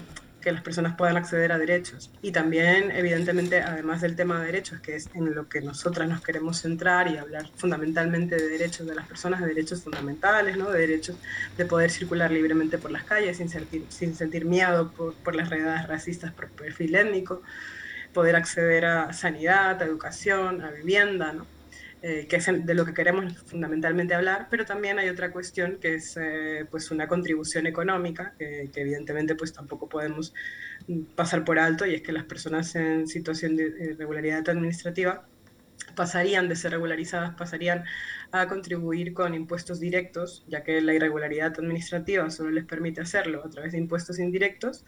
que 0.46 0.52
las 0.52 0.62
personas 0.62 0.94
puedan 0.94 1.16
acceder 1.16 1.50
a 1.50 1.58
derechos. 1.58 2.08
Y 2.22 2.30
también, 2.30 2.92
evidentemente, 2.92 3.62
además 3.62 4.00
del 4.00 4.14
tema 4.14 4.38
de 4.38 4.46
derechos, 4.46 4.78
que 4.78 4.94
es 4.94 5.10
en 5.12 5.34
lo 5.34 5.48
que 5.48 5.60
nosotras 5.60 6.08
nos 6.08 6.20
queremos 6.20 6.60
centrar 6.62 7.08
y 7.08 7.16
hablar 7.16 7.48
fundamentalmente 7.56 8.36
de 8.36 8.46
derechos 8.46 8.86
de 8.86 8.94
las 8.94 9.08
personas, 9.08 9.40
de 9.40 9.48
derechos 9.48 9.82
fundamentales, 9.82 10.56
¿no? 10.56 10.70
de 10.70 10.78
derechos 10.78 11.16
de 11.56 11.64
poder 11.64 11.90
circular 11.90 12.30
libremente 12.30 12.78
por 12.78 12.92
las 12.92 13.02
calles 13.02 13.38
sin 13.38 13.48
sentir, 13.48 13.86
sin 13.88 14.14
sentir 14.14 14.44
miedo 14.44 14.92
por, 14.92 15.14
por 15.14 15.34
las 15.34 15.50
redadas 15.50 15.88
racistas 15.88 16.32
por 16.32 16.48
perfil 16.50 16.94
étnico, 16.94 17.42
poder 18.12 18.36
acceder 18.36 18.84
a 18.84 19.12
sanidad, 19.12 19.82
a 19.82 19.84
educación, 19.84 20.62
a 20.62 20.70
vivienda, 20.70 21.32
¿no? 21.32 21.55
Eh, 22.02 22.26
que 22.28 22.36
es 22.36 22.46
de 22.46 22.74
lo 22.74 22.84
que 22.84 22.92
queremos 22.92 23.36
fundamentalmente 23.46 24.14
hablar, 24.14 24.48
pero 24.50 24.66
también 24.66 24.98
hay 24.98 25.08
otra 25.08 25.32
cuestión 25.32 25.78
que 25.80 25.94
es 25.94 26.16
eh, 26.20 26.66
pues 26.70 26.90
una 26.90 27.08
contribución 27.08 27.66
económica, 27.66 28.34
que, 28.38 28.70
evidentemente 28.74 29.34
pues 29.34 29.52
tampoco 29.54 29.88
podemos 29.88 30.34
pasar 31.14 31.44
por 31.44 31.58
alto, 31.58 31.86
y 31.86 31.94
es 31.94 32.02
que 32.02 32.12
las 32.12 32.24
personas 32.24 32.76
en 32.76 33.08
situación 33.08 33.56
de 33.56 33.64
irregularidad 33.92 34.48
administrativa 34.48 35.26
pasarían 35.94 36.48
de 36.48 36.56
ser 36.56 36.72
regularizadas, 36.72 37.34
pasarían 37.34 37.84
a 38.30 38.46
contribuir 38.46 39.14
con 39.14 39.34
impuestos 39.34 39.80
directos, 39.80 40.44
ya 40.48 40.62
que 40.62 40.80
la 40.82 40.92
irregularidad 40.92 41.54
administrativa 41.58 42.28
solo 42.30 42.50
les 42.50 42.66
permite 42.66 43.00
hacerlo 43.00 43.42
a 43.44 43.48
través 43.48 43.72
de 43.72 43.78
impuestos 43.78 44.18
indirectos, 44.18 44.84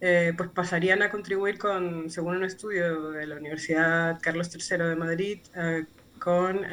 eh, 0.00 0.32
pues 0.36 0.50
pasarían 0.50 1.02
a 1.02 1.10
contribuir 1.10 1.58
con, 1.58 2.08
según 2.08 2.36
un 2.36 2.44
estudio 2.44 3.10
de 3.10 3.26
la 3.26 3.36
Universidad 3.36 4.20
Carlos 4.22 4.50
III 4.54 4.78
de 4.84 4.96
Madrid, 4.96 5.40
con 6.26 6.64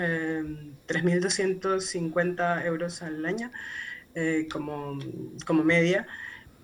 3.250 0.88 2.60
em, 2.60 2.66
euros 2.66 3.04
al 3.04 3.24
año 3.24 3.52
eh, 4.16 4.48
como, 4.52 4.98
como 5.46 5.64
media 5.64 6.08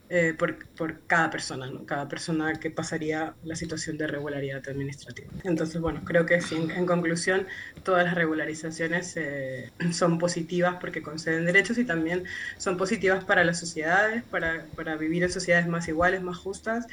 eh, 0.09 0.33
por, 0.35 0.65
por, 0.69 1.01
cada 1.05 1.29
persona, 1.29 1.69
¿no? 1.69 1.85
cada 1.85 2.07
persona 2.07 2.53
que 2.53 2.71
pasaría 2.71 3.35
la 3.43 3.55
situación 3.55 3.95
de 3.99 4.07
regularidad 4.07 4.67
administrativa. 4.67 5.29
Entonces, 5.43 5.79
bueno, 5.79 6.01
creo 6.03 6.25
que 6.25 6.41
sí, 6.41 6.55
en, 6.55 6.87
conclusión, 6.87 7.45
todas 7.83 8.05
las 8.05 8.15
regularizaciones 8.15 9.15
eh, 9.17 9.71
son 9.91 10.17
positivas 10.17 10.77
porque 10.81 11.03
conceden 11.03 11.45
derechos 11.45 11.77
y 11.77 11.85
también 11.85 12.23
son 12.57 12.75
positivas 12.75 13.23
para 13.23 13.43
las 13.43 13.59
sociedades, 13.59 14.23
para, 14.23 14.65
para 14.75 14.95
vivir 14.95 15.21
en 15.21 15.31
sociedades 15.31 15.67
más 15.67 15.87
iguales, 15.87 16.23
más 16.23 16.37
justas 16.37 16.87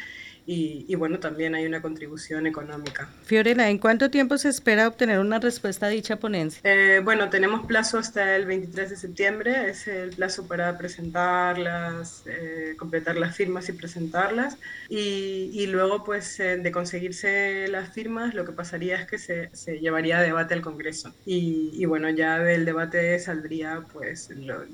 y, 0.48 0.94
bueno, 0.94 1.18
también 1.18 1.56
hay 1.56 1.66
una 1.66 1.82
contribución 1.82 2.46
económica. 2.46 3.08
Fiorella, 3.24 3.68
¿en 3.68 3.78
cuánto 3.78 4.10
tiempo 4.10 4.38
se 4.38 4.48
espera 4.48 4.86
obtener 4.86 5.18
una 5.18 5.40
respuesta 5.40 5.86
a 5.86 5.88
dicha 5.88 6.16
ponencia? 6.20 6.60
Eh, 6.62 7.00
bueno, 7.02 7.28
tenemos 7.30 7.66
plazo 7.66 7.98
hasta 7.98 8.36
el 8.36 8.46
23 8.46 8.90
de 8.90 8.96
septiembre, 8.96 9.70
es 9.70 9.88
el 9.88 10.10
plazo 10.10 10.46
para 10.46 10.78
presentarlas, 10.78 12.22
eh, 12.26 12.74
completar 12.78 13.16
las 13.16 13.34
firmas 13.34 13.68
y 13.68 13.72
presentarlas. 13.72 14.56
Y, 14.88 15.50
y 15.52 15.66
luego, 15.66 16.04
pues, 16.04 16.38
eh, 16.38 16.58
de 16.58 16.70
conseguirse 16.70 17.66
las 17.66 17.92
firmas, 17.92 18.32
lo 18.34 18.44
que 18.44 18.52
pasaría 18.52 19.00
es 19.00 19.06
que 19.08 19.18
se, 19.18 19.50
se 19.52 19.80
llevaría 19.80 20.18
a 20.18 20.22
debate 20.22 20.54
al 20.54 20.62
Congreso. 20.62 21.12
Y, 21.24 21.70
y, 21.74 21.84
bueno, 21.86 22.08
ya 22.10 22.38
del 22.38 22.64
debate 22.64 23.18
saldría, 23.18 23.82
pues, 23.92 24.30
lo 24.30 24.64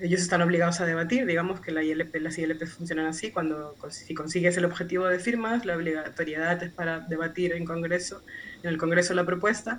ellos 0.00 0.20
están 0.20 0.42
obligados 0.42 0.80
a 0.80 0.86
debatir, 0.86 1.24
digamos 1.24 1.60
que 1.60 1.70
la 1.70 1.82
ILP, 1.82 2.16
las 2.16 2.36
ILP 2.36 2.66
funcionan 2.66 3.06
así, 3.06 3.30
cuando 3.30 3.76
si 3.90 4.12
consigues 4.14 4.56
el 4.56 4.64
objetivo 4.64 5.06
de 5.06 5.18
firmas, 5.20 5.64
la 5.64 5.76
obligatoriedad 5.76 6.62
es 6.62 6.72
para 6.72 7.00
debatir 7.00 7.52
en 7.52 7.64
Congreso, 7.64 8.22
en 8.62 8.70
el 8.70 8.76
Congreso 8.78 9.14
la 9.14 9.24
propuesta 9.24 9.78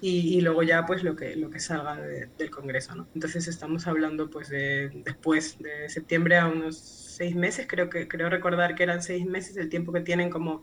y, 0.00 0.40
luego 0.42 0.62
ya 0.62 0.84
pues 0.84 1.02
lo 1.02 1.16
que, 1.16 1.34
lo 1.34 1.48
que 1.50 1.60
salga 1.60 1.96
del 1.96 2.50
Congreso. 2.50 3.06
Entonces 3.14 3.48
estamos 3.48 3.86
hablando 3.86 4.28
pues 4.28 4.50
de 4.50 4.90
después 5.02 5.58
de 5.58 5.88
septiembre 5.88 6.36
a 6.36 6.46
unos 6.46 6.76
seis 6.78 7.34
meses, 7.34 7.66
creo 7.66 7.88
que 7.88 8.06
creo 8.06 8.28
recordar 8.28 8.74
que 8.74 8.82
eran 8.82 9.02
seis 9.02 9.24
meses 9.24 9.56
el 9.56 9.70
tiempo 9.70 9.92
que 9.92 10.00
tienen 10.00 10.28
como 10.28 10.62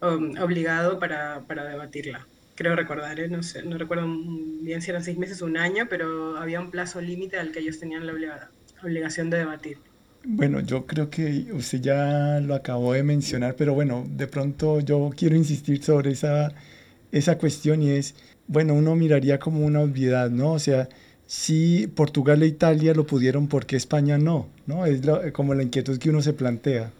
um, 0.00 0.38
obligado 0.40 0.98
para, 0.98 1.46
para 1.46 1.64
debatirla 1.64 2.26
creo 2.56 2.74
recordar, 2.74 3.20
¿eh? 3.20 3.28
no, 3.28 3.78
recuerdo 3.78 4.06
bien 4.62 4.82
si 4.82 4.90
eran 4.90 5.04
seis 5.04 5.16
meses 5.18 5.40
o 5.42 5.44
un 5.44 5.56
año, 5.56 5.86
pero 5.88 6.36
había 6.38 6.60
un 6.60 6.70
plazo 6.72 7.00
límite 7.00 7.38
al 7.38 7.52
que 7.52 7.60
ellos 7.60 7.78
tenían 7.78 8.06
la 8.06 8.12
obligación 8.82 9.30
de 9.30 9.38
debatir. 9.38 9.78
Bueno, 10.24 10.58
yo 10.58 10.86
creo 10.86 11.08
que 11.08 11.52
usted 11.52 11.80
ya 11.80 12.40
lo 12.40 12.56
acabó 12.56 12.94
de 12.94 13.04
mencionar, 13.04 13.54
pero 13.54 13.74
bueno, 13.74 14.04
de 14.08 14.26
pronto 14.26 14.80
yo 14.80 15.10
quiero 15.16 15.36
insistir 15.36 15.84
sobre 15.84 16.10
esa, 16.10 16.52
esa 17.12 17.38
cuestión 17.38 17.80
y 17.82 17.90
es, 17.90 18.16
bueno, 18.48 18.74
uno 18.74 18.96
miraría 18.96 19.38
como 19.38 19.64
una 19.64 19.80
obviedad, 19.80 20.30
¿no? 20.30 20.52
O 20.52 20.58
sea, 20.58 20.88
si 21.26 21.86
Portugal 21.88 22.42
e 22.42 22.46
Italia 22.46 22.94
lo 22.94 23.06
pudieron, 23.06 23.46
¿por 23.46 23.66
qué 23.66 23.76
España 23.76 24.18
no? 24.18 24.48
¿no? 24.66 24.86
Es 24.86 25.02
como 25.32 25.54
la 25.54 25.62
inquietud 25.62 25.98
que 25.98 26.10
uno 26.10 26.22
se 26.22 26.32
plantea. 26.32 26.90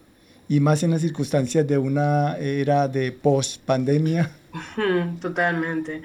Y 0.48 0.60
más 0.60 0.82
en 0.82 0.92
las 0.92 1.02
circunstancias 1.02 1.66
de 1.66 1.76
una 1.76 2.36
era 2.38 2.88
de 2.88 3.12
post-pandemia, 3.12 4.30
Totalmente. 5.20 6.02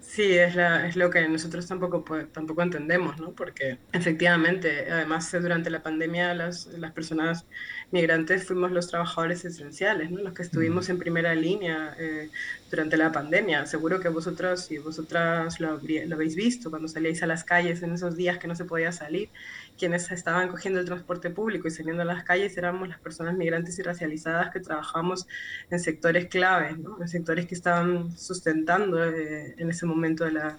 Sí, 0.00 0.36
es, 0.36 0.54
la, 0.54 0.86
es 0.86 0.94
lo 0.94 1.08
que 1.08 1.26
nosotros 1.26 1.66
tampoco, 1.66 2.04
tampoco 2.32 2.60
entendemos, 2.60 3.18
¿no? 3.18 3.32
Porque 3.32 3.78
efectivamente, 3.92 4.90
además 4.90 5.30
durante 5.32 5.70
la 5.70 5.82
pandemia 5.82 6.34
las, 6.34 6.66
las 6.66 6.92
personas 6.92 7.46
migrantes 7.92 8.44
fuimos 8.44 8.72
los 8.72 8.88
trabajadores 8.88 9.42
esenciales, 9.46 10.10
¿no? 10.10 10.20
Los 10.20 10.34
que 10.34 10.42
estuvimos 10.42 10.90
en 10.90 10.98
primera 10.98 11.34
línea 11.34 11.96
eh, 11.98 12.28
durante 12.70 12.98
la 12.98 13.10
pandemia. 13.10 13.64
Seguro 13.64 14.00
que 14.00 14.10
vosotros 14.10 14.70
y 14.70 14.76
vosotras 14.78 15.60
lo, 15.60 15.80
lo 15.80 16.14
habéis 16.14 16.36
visto 16.36 16.68
cuando 16.68 16.88
salíais 16.88 17.22
a 17.22 17.26
las 17.26 17.42
calles 17.42 17.82
en 17.82 17.94
esos 17.94 18.14
días 18.14 18.36
que 18.36 18.48
no 18.48 18.54
se 18.54 18.66
podía 18.66 18.92
salir 18.92 19.30
quienes 19.78 20.10
estaban 20.10 20.48
cogiendo 20.48 20.80
el 20.80 20.86
transporte 20.86 21.30
público 21.30 21.68
y 21.68 21.70
saliendo 21.70 22.02
a 22.02 22.04
las 22.04 22.24
calles 22.24 22.56
éramos 22.56 22.88
las 22.88 22.98
personas 23.00 23.34
migrantes 23.34 23.78
y 23.78 23.82
racializadas 23.82 24.50
que 24.50 24.60
trabajamos 24.60 25.26
en 25.70 25.80
sectores 25.80 26.26
claves, 26.26 26.78
¿no? 26.78 27.00
en 27.00 27.08
sectores 27.08 27.46
que 27.46 27.54
estaban 27.54 28.16
sustentando 28.16 29.04
eh, 29.04 29.54
en 29.58 29.70
ese 29.70 29.86
momento 29.86 30.28
la, 30.30 30.56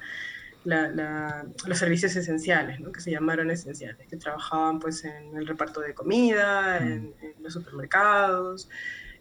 los 0.66 1.78
servicios 1.78 2.16
esenciales, 2.16 2.80
¿no? 2.80 2.92
que 2.92 3.02
se 3.02 3.12
llamaron 3.12 3.52
esenciales, 3.52 4.08
que 4.08 4.18
trabajaban 4.18 4.80
pues, 4.80 5.04
en 5.06 5.36
el 5.36 5.48
reparto 5.48 5.82
de 5.82 5.94
comida, 5.94 6.80
mm. 6.80 6.86
en, 6.86 7.14
los 7.42 7.54
supermercados, 7.54 8.70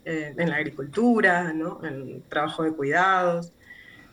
eh, 0.05 0.35
en 0.37 0.51
la 0.51 0.57
agricultura, 0.57 1.53
¿no? 1.53 1.81
en 1.85 1.95
el 1.95 2.23
trabajo 2.29 2.63
de 2.63 2.73
cuidados. 2.73 3.53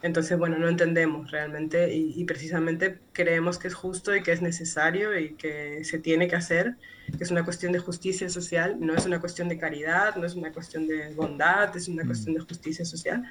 Entonces, 0.01 0.37
bueno, 0.37 0.57
no 0.57 0.69
entendemos 0.69 1.29
realmente 1.29 1.93
y, 1.93 2.23
precisamente 2.23 2.99
creemos 3.11 3.57
que 3.57 3.67
es 3.67 3.73
justo 3.73 4.15
y 4.15 4.23
que 4.23 4.31
es 4.31 4.41
necesario 4.41 5.17
y 5.19 5.33
que 5.33 5.83
se 5.83 5.99
tiene 5.99 6.29
que 6.29 6.37
hacer, 6.37 6.75
que 7.17 7.23
es 7.23 7.31
una 7.31 7.43
cuestión 7.43 7.73
de 7.73 7.79
justicia 7.79 8.29
social, 8.29 8.77
no 8.79 8.95
es 8.95 9.05
una 9.05 9.19
cuestión 9.19 9.49
de 9.49 9.57
caridad, 9.57 10.15
no 10.15 10.25
es 10.25 10.35
una 10.35 10.53
cuestión 10.53 10.87
de 10.87 11.13
bondad, 11.13 11.75
es 11.75 11.89
una 11.89 12.03
mm. 12.03 12.07
cuestión 12.07 12.35
de 12.35 12.41
justicia 12.41 12.85
social. 12.85 13.23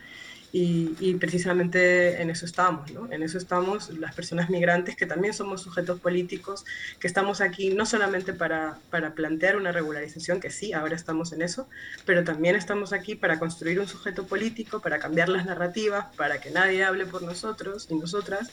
Y, 0.51 1.15
precisamente 1.21 2.23
en 2.23 2.31
eso 2.31 2.47
estamos, 2.47 2.91
¿no? 2.93 3.11
En 3.13 3.23
eso 3.23 3.37
estamos 3.37 3.91
las 3.91 4.15
personas 4.15 4.49
migrantes 4.49 4.97
que 4.97 5.05
también 5.05 5.35
somos 5.35 5.63
sujetos 5.63 6.01
políticos, 6.01 6.65
que 6.99 7.07
estamos 7.07 7.41
aquí 7.41 7.71
no 7.71 7.85
solamente 7.85 8.33
para, 8.33 8.79
para 8.91 9.15
plantear 9.15 9.57
una 9.57 9.73
regularización, 9.73 10.41
que 10.41 10.51
sí, 10.51 10.73
ahora 10.73 10.97
estamos 10.97 11.33
en 11.33 11.43
eso, 11.43 11.69
pero 12.07 12.25
también 12.25 12.57
estamos 12.57 12.93
aquí 12.93 13.15
para 13.15 13.39
construir 13.39 13.79
un 13.79 13.89
sujeto 13.89 14.27
político, 14.27 14.81
para 14.81 14.99
cambiar 14.99 15.29
las 15.29 15.45
narrativas, 15.45 16.07
para 16.17 16.41
que 16.41 16.51
nadie 16.51 16.83
hable 16.83 17.05
por 17.05 17.23
nosotros 17.23 17.87
y 17.91 17.95
nosotras 17.97 18.51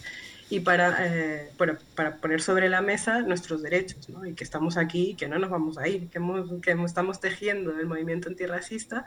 y 0.49 0.59
para, 0.59 0.97
eh, 1.07 1.49
para, 1.57 1.77
para, 1.95 2.17
poner 2.17 2.41
sobre 2.41 2.69
la 2.69 2.81
mesa 2.81 3.21
nuestros 3.21 3.63
derechos, 3.63 4.09
¿no? 4.09 4.25
y 4.25 4.33
que 4.33 4.43
estamos 4.43 4.77
aquí 4.77 5.11
y 5.11 5.15
que 5.15 5.27
no 5.27 5.39
nos 5.39 5.49
vamos 5.49 5.77
a 5.77 5.87
ir, 5.87 6.07
que, 6.07 6.19
hemos, 6.19 6.49
que 6.61 6.71
estamos 6.85 7.19
tejiendo 7.19 7.77
el 7.79 7.87
movimiento 7.87 8.29
antirracista 8.29 9.05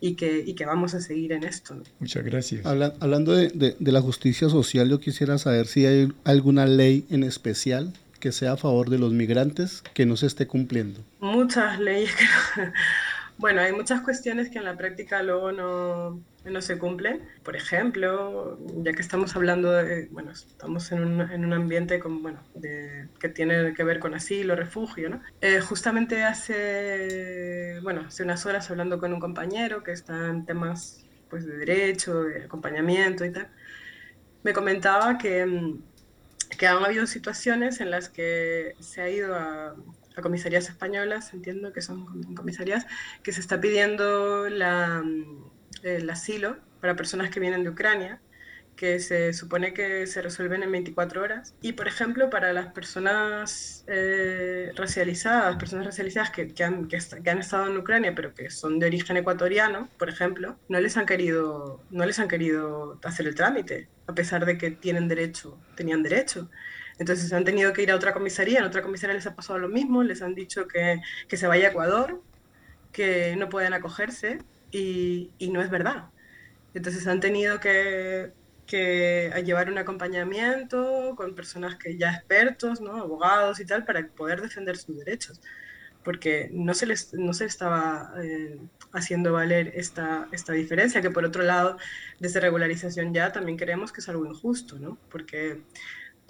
y 0.00 0.14
que, 0.14 0.42
y 0.44 0.54
que 0.54 0.66
vamos 0.66 0.94
a 0.94 1.00
seguir 1.00 1.32
en 1.32 1.44
esto. 1.44 1.76
Muchas 2.00 2.24
gracias. 2.24 2.66
Habla, 2.66 2.94
hablando 2.98 3.32
de, 3.32 3.48
de, 3.50 3.76
de, 3.78 3.92
la 3.92 4.00
justicia 4.00 4.48
social, 4.48 4.90
yo 4.90 4.98
quisiera 4.98 5.38
saber 5.38 5.68
si 5.68 5.86
hay 5.86 6.12
alguna 6.24 6.66
ley 6.66 7.06
en 7.10 7.22
especial 7.22 7.92
que 8.18 8.32
sea 8.32 8.52
a 8.52 8.56
favor 8.56 8.90
de 8.90 8.98
los 8.98 9.12
migrantes 9.12 9.82
que 9.94 10.04
no 10.06 10.16
se 10.16 10.26
esté 10.26 10.48
cumpliendo. 10.48 11.00
Muchas 11.20 11.78
leyes 11.78 12.14
que 12.14 12.24
no... 12.62 12.72
Bueno, 13.38 13.62
hay 13.62 13.72
muchas 13.72 14.02
cuestiones 14.02 14.50
que 14.50 14.58
en 14.58 14.64
la 14.64 14.76
práctica 14.76 15.22
luego 15.22 15.50
no, 15.50 16.20
no 16.44 16.60
se 16.62 16.78
cumplen. 16.78 17.28
Por 17.42 17.56
ejemplo, 17.56 18.58
ya 18.82 18.92
que 18.92 19.02
estamos 19.02 19.36
hablando 19.36 19.72
de, 19.72 20.08
bueno, 20.10 20.32
estamos 20.32 20.90
en 20.92 21.04
un, 21.04 21.20
en 21.20 21.44
un 21.44 21.52
ambiente 21.52 22.00
con, 22.00 22.22
bueno, 22.22 22.40
que 22.60 23.28
tiene 23.28 23.74
que 23.74 23.84
ver 23.84 24.00
con 24.00 24.14
asilo, 24.14 24.56
refugio, 24.56 25.10
¿no? 25.10 25.22
Eh, 25.40 25.60
justamente 25.60 26.22
hace, 26.24 27.78
bueno, 27.82 28.04
hace 28.06 28.22
unas 28.22 28.44
horas 28.46 28.70
hablando 28.70 28.98
con 28.98 29.12
un 29.12 29.20
compañero 29.20 29.82
que 29.82 29.92
está 29.92 30.28
en 30.28 30.44
temas 30.44 31.04
pues, 31.30 31.46
de 31.46 31.56
derecho, 31.56 32.24
de 32.24 32.44
acompañamiento 32.44 33.24
y 33.24 33.32
tal, 33.32 33.48
me 34.42 34.52
comentaba 34.52 35.18
que, 35.18 35.76
que 36.58 36.66
han 36.66 36.84
habido 36.84 37.06
situaciones 37.06 37.80
en 37.80 37.90
las 37.90 38.08
que 38.08 38.74
se 38.80 39.00
ha 39.02 39.08
ido 39.08 39.34
a 39.34 39.76
a 40.16 40.22
comisarías 40.22 40.68
españolas, 40.68 41.32
entiendo 41.32 41.72
que 41.72 41.80
son 41.80 42.34
comisarías, 42.34 42.86
que 43.22 43.32
se 43.32 43.40
está 43.40 43.60
pidiendo 43.60 44.48
la, 44.48 45.02
el 45.82 46.08
asilo 46.10 46.56
para 46.80 46.96
personas 46.96 47.30
que 47.30 47.40
vienen 47.40 47.62
de 47.64 47.70
Ucrania, 47.70 48.20
que 48.76 48.98
se 48.98 49.32
supone 49.32 49.74
que 49.74 50.06
se 50.06 50.22
resuelven 50.22 50.62
en 50.62 50.72
24 50.72 51.22
horas. 51.22 51.54
Y, 51.60 51.72
por 51.72 51.88
ejemplo, 51.88 52.30
para 52.30 52.52
las 52.52 52.72
personas 52.72 53.84
eh, 53.86 54.72
racializadas, 54.74 55.56
personas 55.56 55.86
racializadas 55.86 56.30
que, 56.30 56.52
que, 56.52 56.64
han, 56.64 56.88
que, 56.88 56.98
que, 57.22 57.30
han, 57.30 57.38
estado 57.38 57.66
en 57.66 57.76
Ucrania, 57.76 58.14
pero 58.14 58.34
que 58.34 58.50
son 58.50 58.78
de 58.78 58.86
origen 58.86 59.16
ecuatoriano, 59.16 59.88
por 59.98 60.08
ejemplo, 60.08 60.56
no 60.68 60.80
les 60.80 60.96
han 60.96 61.06
querido, 61.06 61.82
no 61.90 62.06
les 62.06 62.18
han 62.18 62.28
querido 62.28 62.98
hacer 63.04 63.26
el 63.26 63.34
trámite, 63.34 63.88
a 64.06 64.14
pesar 64.14 64.46
de 64.46 64.58
que 64.58 64.70
tienen 64.70 65.08
derecho, 65.08 65.58
tenían 65.76 66.02
derecho. 66.02 66.50
Entonces 66.98 67.32
han 67.32 67.44
tenido 67.44 67.72
que 67.72 67.82
ir 67.82 67.90
a 67.90 67.96
otra 67.96 68.12
comisaría, 68.12 68.58
en 68.58 68.64
otra 68.64 68.82
comisaría 68.82 69.14
les 69.14 69.26
ha 69.26 69.34
pasado 69.34 69.58
lo 69.58 69.68
mismo, 69.68 70.02
les 70.02 70.22
han 70.22 70.34
dicho 70.34 70.66
que, 70.66 71.00
que 71.28 71.36
se 71.36 71.46
vaya 71.46 71.68
a 71.68 71.70
Ecuador, 71.70 72.22
que 72.92 73.34
no 73.36 73.48
pueden 73.48 73.72
acogerse 73.72 74.38
y, 74.72 75.30
y, 75.38 75.50
no 75.50 75.62
es 75.62 75.70
verdad. 75.70 76.06
Entonces 76.74 77.06
han 77.06 77.20
tenido 77.20 77.60
que, 77.60 78.32
que, 78.66 79.30
llevar 79.44 79.70
un 79.70 79.78
acompañamiento 79.78 81.14
con 81.16 81.34
personas 81.34 81.76
que 81.76 81.96
ya 81.96 82.12
expertos, 82.12 82.80
¿no? 82.80 82.96
abogados 82.96 83.60
y 83.60 83.66
tal, 83.66 83.84
para 83.84 84.06
poder 84.08 84.40
defender 84.40 84.76
sus 84.76 84.96
derechos, 84.96 85.40
porque 86.02 86.48
no 86.52 86.74
se 86.74 86.86
les, 86.86 87.12
no 87.14 87.34
se 87.34 87.44
estaba 87.44 88.14
eh, 88.22 88.58
haciendo 88.92 89.32
valer 89.32 89.72
esta, 89.76 90.28
esta 90.32 90.52
diferencia, 90.54 91.02
que 91.02 91.10
por 91.10 91.24
otro 91.24 91.42
lado, 91.42 91.76
desde 92.18 92.40
regularización 92.40 93.12
ya 93.12 93.32
también 93.32 93.58
creemos 93.58 93.92
que 93.92 94.00
es 94.00 94.08
algo 94.08 94.26
injusto, 94.26 94.78
¿no? 94.78 94.98
porque 95.10 95.60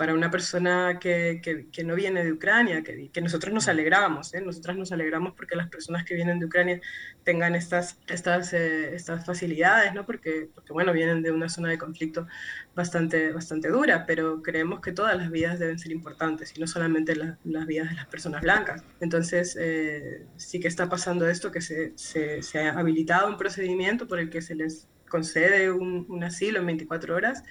para 0.03 0.15
una 0.15 0.33
persona 0.33 0.99
que, 0.99 1.39
que, 1.41 1.69
que, 1.71 1.85
no 1.85 1.95
viene 1.95 2.25
de 2.25 2.33
Ucrania, 2.33 2.83
que, 2.83 3.09
que 3.13 3.21
nosotros 3.21 3.55
nos 3.55 3.69
alegramos, 3.69 4.35
¿eh? 4.35 4.41
nosotras 4.41 4.77
nos 4.77 4.91
alegramos 4.91 5.35
porque 5.37 5.55
las 5.55 5.69
personas 5.69 6.05
que 6.05 6.17
vienen 6.17 6.41
de 6.41 6.47
Ucrania 6.47 6.81
tengan 7.23 7.55
estas, 7.55 8.01
estas, 8.09 8.53
eh, 8.53 8.97
estas 8.97 9.25
facilidades, 9.25 9.95
¿no? 9.95 10.05
porque, 10.05 10.49
porque, 10.53 10.73
bueno, 10.73 10.93
vienen 10.93 11.23
de 11.23 11.31
una 11.31 11.49
zona 11.49 11.69
de 11.69 11.79
conflicto 11.79 12.27
bastante, 12.75 13.33
bastante 13.33 13.69
dura, 13.69 14.05
pero 14.05 14.43
creemos 14.43 14.81
que 14.81 14.91
todas 14.91 15.17
las 15.17 15.31
vidas 15.31 15.61
deben 15.61 15.79
ser 15.79 15.93
importantes 15.93 16.53
y 16.57 16.61
no 16.61 16.67
solamente 16.67 17.15
la, 17.15 17.39
las 17.45 17.65
vidas 17.65 17.89
de 17.89 17.95
las 17.95 18.07
personas 18.07 18.43
blancas. 18.43 18.83
Entonces, 18.99 19.57
eh, 19.57 20.27
sí 20.35 20.59
que 20.59 20.67
está 20.67 20.89
pasando 20.89 21.29
esto, 21.29 21.53
que 21.53 21.61
se, 21.61 21.93
se, 21.95 22.43
se, 22.43 22.59
ha 22.59 22.73
habilitado 22.73 23.29
un 23.29 23.37
procedimiento 23.37 24.09
por 24.09 24.19
el 24.19 24.31
que 24.31 24.43
se 24.43 24.57
les 24.57 24.89
concede 25.09 25.71
un, 25.71 26.07
un 26.09 26.25
asilo 26.25 26.59
en 26.59 26.67
24 26.67 27.15
horas 27.15 27.45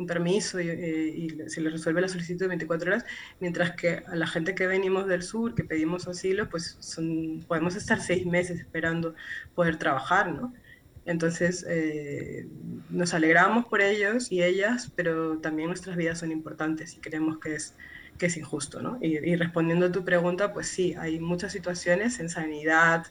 un 0.00 0.06
permiso 0.06 0.60
y, 0.60 0.68
eh, 0.68 1.14
y, 1.16 1.50
se 1.50 1.60
le 1.60 1.70
resuelve 1.70 2.00
la 2.00 2.08
solicitud 2.08 2.40
de 2.40 2.48
24 2.48 2.90
horas, 2.90 3.04
mientras 3.38 3.72
que 3.72 4.02
a 4.06 4.16
la 4.16 4.26
gente 4.26 4.54
que 4.54 4.66
venimos 4.66 5.06
del 5.06 5.22
sur, 5.22 5.54
que 5.54 5.64
pedimos 5.64 6.08
asilo, 6.08 6.48
pues 6.48 6.76
son, 6.80 7.44
podemos 7.46 7.76
estar 7.76 8.00
seis 8.00 8.26
meses 8.26 8.58
esperando 8.58 9.14
poder 9.54 9.76
trabajar, 9.76 10.32
¿no? 10.32 10.52
Entonces, 11.06 11.64
eh, 11.68 12.46
nos 12.90 13.14
alegramos 13.14 13.66
por 13.66 13.80
ellos 13.80 14.30
y 14.30 14.42
ellas, 14.42 14.92
pero 14.94 15.38
también 15.38 15.68
nuestras 15.68 15.96
vidas 15.96 16.18
son 16.18 16.30
importantes 16.30 16.94
y 16.96 17.00
creemos 17.00 17.38
que 17.38 17.54
es 17.54 17.74
que 18.20 18.26
es 18.26 18.36
injusto, 18.36 18.80
¿no? 18.82 18.98
Y, 19.00 19.16
y, 19.16 19.34
respondiendo 19.34 19.86
a 19.86 19.92
tu 19.92 20.04
pregunta, 20.04 20.52
pues 20.52 20.68
sí, 20.68 20.94
hay 20.96 21.18
muchas 21.18 21.52
situaciones 21.52 22.20
en 22.20 22.28
sanidad, 22.28 23.06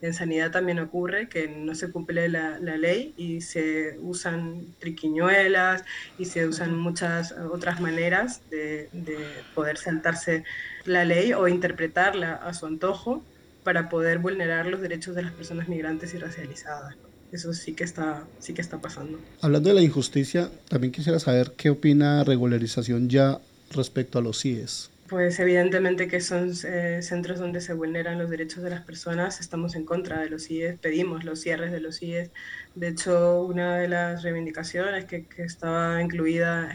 en 0.00 0.14
sanidad 0.14 0.52
también 0.52 0.78
ocurre 0.78 1.28
que 1.28 1.48
no 1.48 1.74
se 1.74 1.90
cumple 1.90 2.28
la, 2.28 2.58
la 2.60 2.76
ley 2.78 3.12
y 3.16 3.40
se 3.40 3.98
usan 4.00 4.68
triquiñuelas 4.78 5.84
y 6.16 6.26
se 6.26 6.46
usan 6.46 6.78
muchas 6.78 7.32
otras 7.32 7.80
maneras 7.80 8.40
de, 8.50 8.88
de 8.92 9.18
poder 9.54 9.76
saltarse 9.76 10.44
la 10.84 11.04
ley 11.04 11.32
o 11.32 11.48
interpretarla 11.48 12.34
a 12.34 12.54
su 12.54 12.66
antojo 12.66 13.22
para 13.64 13.88
poder 13.88 14.20
vulnerar 14.20 14.66
los 14.66 14.80
derechos 14.80 15.14
de 15.16 15.22
las 15.22 15.32
personas 15.32 15.68
migrantes 15.68 16.14
y 16.14 16.18
racializadas. 16.18 16.96
¿no? 16.96 17.08
Eso 17.32 17.52
sí 17.52 17.72
que, 17.72 17.82
está, 17.82 18.24
sí 18.38 18.54
que 18.54 18.60
está 18.60 18.80
pasando. 18.80 19.18
Hablando 19.40 19.70
de 19.70 19.74
la 19.74 19.82
injusticia, 19.82 20.50
también 20.68 20.92
quisiera 20.92 21.18
saber 21.18 21.54
qué 21.56 21.70
opina 21.70 22.22
regularización 22.22 23.08
ya 23.08 23.40
respecto 23.72 24.18
a 24.18 24.22
los 24.22 24.40
CIES? 24.40 24.90
Pues 25.08 25.38
evidentemente 25.40 26.08
que 26.08 26.22
son 26.22 26.52
eh, 26.64 27.00
centros 27.02 27.38
donde 27.38 27.60
se 27.60 27.74
vulneran 27.74 28.18
los 28.18 28.30
derechos 28.30 28.62
de 28.62 28.70
las 28.70 28.80
personas, 28.80 29.40
estamos 29.40 29.74
en 29.74 29.84
contra 29.84 30.18
de 30.20 30.30
los 30.30 30.44
CIES, 30.44 30.78
pedimos 30.78 31.22
los 31.24 31.42
cierres 31.42 31.70
de 31.70 31.80
los 31.80 31.98
CIES. 31.98 32.30
De 32.74 32.88
hecho, 32.88 33.42
una 33.42 33.76
de 33.76 33.88
las 33.88 34.22
reivindicaciones 34.22 35.04
que, 35.04 35.26
estaba 35.36 36.00
incluida 36.00 36.74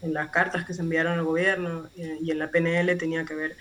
en, 0.00 0.14
las 0.14 0.30
cartas 0.30 0.64
que 0.64 0.72
se 0.72 0.80
enviaron 0.80 1.18
al 1.18 1.24
gobierno 1.24 1.90
y, 1.94 2.02
eh, 2.02 2.18
y 2.22 2.30
en 2.30 2.38
la 2.38 2.50
PNL 2.50 2.96
tenía 2.96 3.26
que 3.26 3.34
ver 3.34 3.56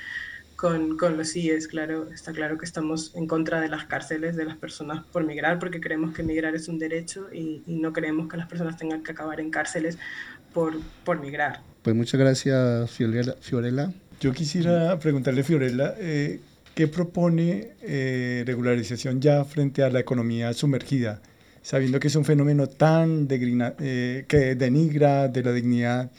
con, 0.56 0.98
con, 0.98 1.18
los 1.18 1.34
CIES, 1.34 1.68
claro, 1.68 2.10
está 2.12 2.32
claro 2.32 2.58
que 2.58 2.66
estamos 2.66 3.14
en 3.16 3.28
contra 3.28 3.60
de 3.60 3.68
las 3.68 3.86
cárceles 3.86 4.38
de 4.38 4.46
las 4.46 4.56
personas 4.56 5.04
por 5.12 5.26
migrar, 5.26 5.60
porque 5.60 5.82
creemos 5.82 6.14
que 6.14 6.24
migrar 6.24 6.56
es 6.56 6.70
un 6.70 6.80
derecho 6.80 7.28
y, 7.34 7.62
y 7.68 7.76
no 7.76 7.92
creemos 7.92 8.30
que 8.30 8.38
las 8.38 8.48
personas 8.48 8.78
tengan 8.78 9.04
que 9.04 9.12
acabar 9.12 9.42
en 9.42 9.52
cárceles 9.52 9.98
por, 10.56 10.74
por 11.04 11.20
migrar. 11.20 11.60
Pues 11.84 11.96
muchas 11.96 12.20
gracias, 12.20 12.90
Fiorella. 12.90 13.36
Fiorella. 13.42 13.92
Yo 14.20 14.32
quisiera 14.32 14.98
preguntarle, 14.98 15.44
Fiorella, 15.44 15.94
eh, 16.00 16.40
¿qué 16.74 16.88
propone 16.88 17.74
eh, 17.82 18.44
regularización 18.48 19.22
ya 19.22 19.44
frente 19.44 19.84
a 19.84 19.90
la 19.90 20.00
economía 20.00 20.52
sumergida? 20.54 21.22
Sabiendo 21.62 22.00
que 22.00 22.08
es 22.08 22.16
un 22.16 22.26
fenómeno 22.26 22.68
tan 22.68 23.28
degrina, 23.28 23.74
eh, 23.80 24.26
que 24.28 24.56
denigra 24.56 25.28
de 25.28 25.44
la 25.44 25.52
dignidad 25.52 26.10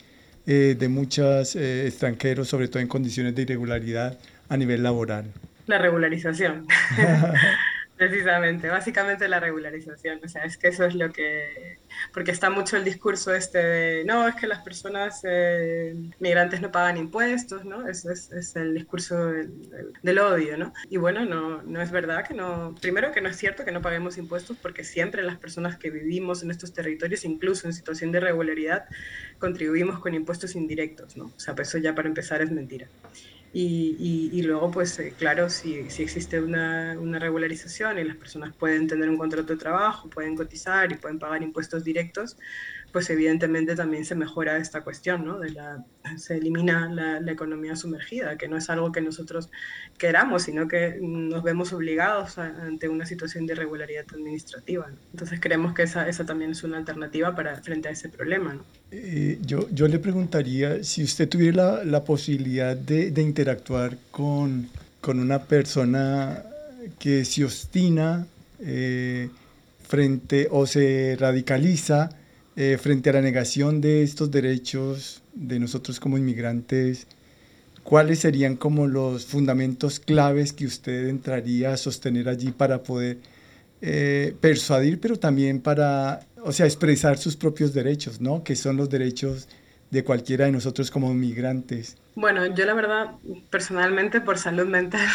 eh, 0.46 0.76
de 0.78 0.88
muchos 0.88 1.56
eh, 1.56 1.86
extranjeros, 1.86 2.46
sobre 2.46 2.68
todo 2.68 2.80
en 2.80 2.88
condiciones 2.88 3.34
de 3.34 3.42
irregularidad 3.42 4.18
a 4.48 4.56
nivel 4.56 4.82
laboral. 4.82 5.24
La 5.66 5.78
regularización. 5.78 6.66
Precisamente, 7.96 8.68
básicamente 8.68 9.26
la 9.26 9.40
regularización, 9.40 10.20
o 10.22 10.28
sea, 10.28 10.44
es 10.44 10.58
que 10.58 10.68
eso 10.68 10.84
es 10.84 10.94
lo 10.94 11.10
que, 11.12 11.78
porque 12.12 12.30
está 12.30 12.50
mucho 12.50 12.76
el 12.76 12.84
discurso 12.84 13.34
este 13.34 13.58
de, 13.58 14.04
no, 14.04 14.28
es 14.28 14.34
que 14.34 14.46
las 14.46 14.62
personas 14.62 15.22
eh, 15.24 15.94
migrantes 16.20 16.60
no 16.60 16.70
pagan 16.70 16.98
impuestos, 16.98 17.64
¿no? 17.64 17.88
Eso 17.88 18.10
es, 18.10 18.30
es 18.32 18.54
el 18.54 18.74
discurso 18.74 19.16
del, 20.02 20.18
odio, 20.18 20.58
¿no? 20.58 20.74
Y 20.90 20.98
bueno, 20.98 21.24
no, 21.24 21.62
no 21.62 21.80
es 21.80 21.90
verdad 21.90 22.26
que 22.26 22.34
no, 22.34 22.74
primero 22.82 23.12
que 23.12 23.22
no 23.22 23.30
es 23.30 23.36
cierto 23.36 23.64
que 23.64 23.72
no 23.72 23.80
paguemos 23.80 24.18
impuestos 24.18 24.58
porque 24.60 24.84
siempre 24.84 25.22
las 25.22 25.38
personas 25.38 25.78
que 25.78 25.88
vivimos 25.88 26.42
en 26.42 26.50
estos 26.50 26.74
territorios, 26.74 27.24
incluso 27.24 27.66
en 27.66 27.72
situación 27.72 28.12
de 28.12 28.18
irregularidad, 28.18 28.84
contribuimos 29.38 30.00
con 30.00 30.12
impuestos 30.12 30.54
indirectos, 30.54 31.16
¿no? 31.16 31.32
O 31.34 31.40
sea, 31.40 31.54
pues 31.54 31.68
eso 31.68 31.78
ya 31.78 31.94
para 31.94 32.08
empezar 32.08 32.42
es 32.42 32.50
mentira. 32.50 32.88
Y, 33.58 33.96
y, 33.98 34.38
y, 34.38 34.42
luego, 34.42 34.70
pues 34.70 34.98
eh, 34.98 35.14
claro, 35.18 35.48
si, 35.48 35.76
existe 35.76 36.42
una, 36.42 36.94
regularización 37.18 37.98
y 37.98 38.04
las 38.04 38.18
personas 38.18 38.54
pueden 38.54 38.86
tener 38.86 39.08
un 39.08 39.16
contrato 39.16 39.54
de 39.54 39.58
trabajo, 39.58 40.10
pueden 40.10 40.36
cotizar 40.36 40.92
y 40.92 40.96
pueden 40.96 41.18
pagar 41.18 41.42
impuestos 41.42 41.82
directos, 41.82 42.36
pues 42.92 43.10
evidentemente 43.10 43.74
también 43.76 44.04
se 44.04 44.14
mejora 44.14 44.56
esta 44.56 44.82
cuestión, 44.82 45.24
¿no? 45.24 45.40
Se 46.16 46.36
elimina 46.36 46.88
la, 46.88 47.30
economía 47.30 47.76
sumergida, 47.76 48.38
que 48.38 48.48
no 48.48 48.56
es 48.56 48.70
algo 48.70 48.92
que 48.92 49.00
nosotros 49.00 49.50
queramos, 49.98 50.44
sino 50.44 50.68
que 50.68 50.98
nos 51.00 51.42
vemos 51.42 51.72
obligados 51.72 52.38
ante 52.38 52.88
una 52.88 53.04
situación 53.04 53.46
de 53.46 53.54
irregularidad 53.54 54.04
administrativa. 54.10 54.90
Entonces 55.12 55.40
creemos 55.40 55.74
que 55.74 55.82
esa, 55.82 56.06
también 56.24 56.52
es 56.52 56.62
una 56.62 56.78
alternativa 56.78 57.34
para, 57.34 57.56
frente 57.62 57.88
a 57.88 57.90
ese 57.90 58.08
problema. 58.08 58.58
Eh, 58.90 59.38
yo, 59.42 59.68
yo 59.70 59.88
le 59.88 59.98
preguntaría 59.98 60.82
si 60.82 61.02
usted 61.02 61.28
tuviera 61.28 61.84
la, 61.84 62.04
posibilidad 62.04 62.76
de, 62.76 63.10
de 63.10 63.22
interactuar 63.22 63.98
con, 64.10 64.68
con, 65.00 65.18
una 65.18 65.42
persona 65.44 66.44
que 66.98 67.24
se 67.24 67.44
obstina 67.44 68.26
eh, 68.60 69.28
frente 69.86 70.48
o 70.50 70.66
se 70.66 71.16
radicaliza 71.18 72.10
eh, 72.56 72.78
frente 72.80 73.10
a 73.10 73.12
la 73.12 73.20
negación 73.20 73.80
de 73.80 74.02
estos 74.02 74.30
derechos 74.30 75.22
de 75.34 75.60
nosotros 75.60 76.00
como 76.00 76.18
inmigrantes, 76.18 77.06
¿cuáles 77.82 78.20
serían 78.20 78.56
como 78.56 78.86
los 78.86 79.26
fundamentos 79.26 80.00
claves 80.00 80.52
que 80.52 80.66
usted 80.66 81.08
entraría 81.08 81.72
a 81.72 81.76
sostener 81.76 82.28
allí 82.28 82.52
para 82.52 82.82
poder 82.82 83.18
eh, 83.82 84.34
persuadir, 84.40 84.98
pero 85.00 85.18
también 85.18 85.60
para, 85.60 86.20
o 86.42 86.50
sea, 86.50 86.64
expresar 86.64 87.18
sus 87.18 87.36
propios 87.36 87.74
derechos, 87.74 88.20
¿no? 88.22 88.42
Que 88.42 88.56
son 88.56 88.78
los 88.78 88.88
derechos 88.88 89.48
de 89.90 90.02
cualquiera 90.02 90.46
de 90.46 90.52
nosotros 90.52 90.90
como 90.90 91.12
inmigrantes. 91.12 91.96
Bueno, 92.14 92.46
yo 92.46 92.64
la 92.64 92.72
verdad, 92.72 93.10
personalmente, 93.50 94.22
por 94.22 94.38
salud 94.38 94.66
mental, 94.66 95.06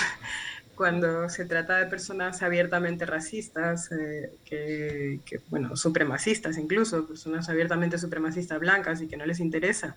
cuando 0.81 1.29
se 1.29 1.45
trata 1.45 1.77
de 1.77 1.85
personas 1.85 2.41
abiertamente 2.41 3.05
racistas, 3.05 3.91
eh, 3.91 4.39
que, 4.43 5.19
que, 5.23 5.39
bueno, 5.47 5.75
supremacistas 5.75 6.57
incluso, 6.57 7.07
personas 7.07 7.47
abiertamente 7.49 7.99
supremacistas 7.99 8.59
blancas 8.59 8.99
y 8.99 9.07
que 9.07 9.15
no 9.15 9.27
les 9.27 9.39
interesa 9.39 9.95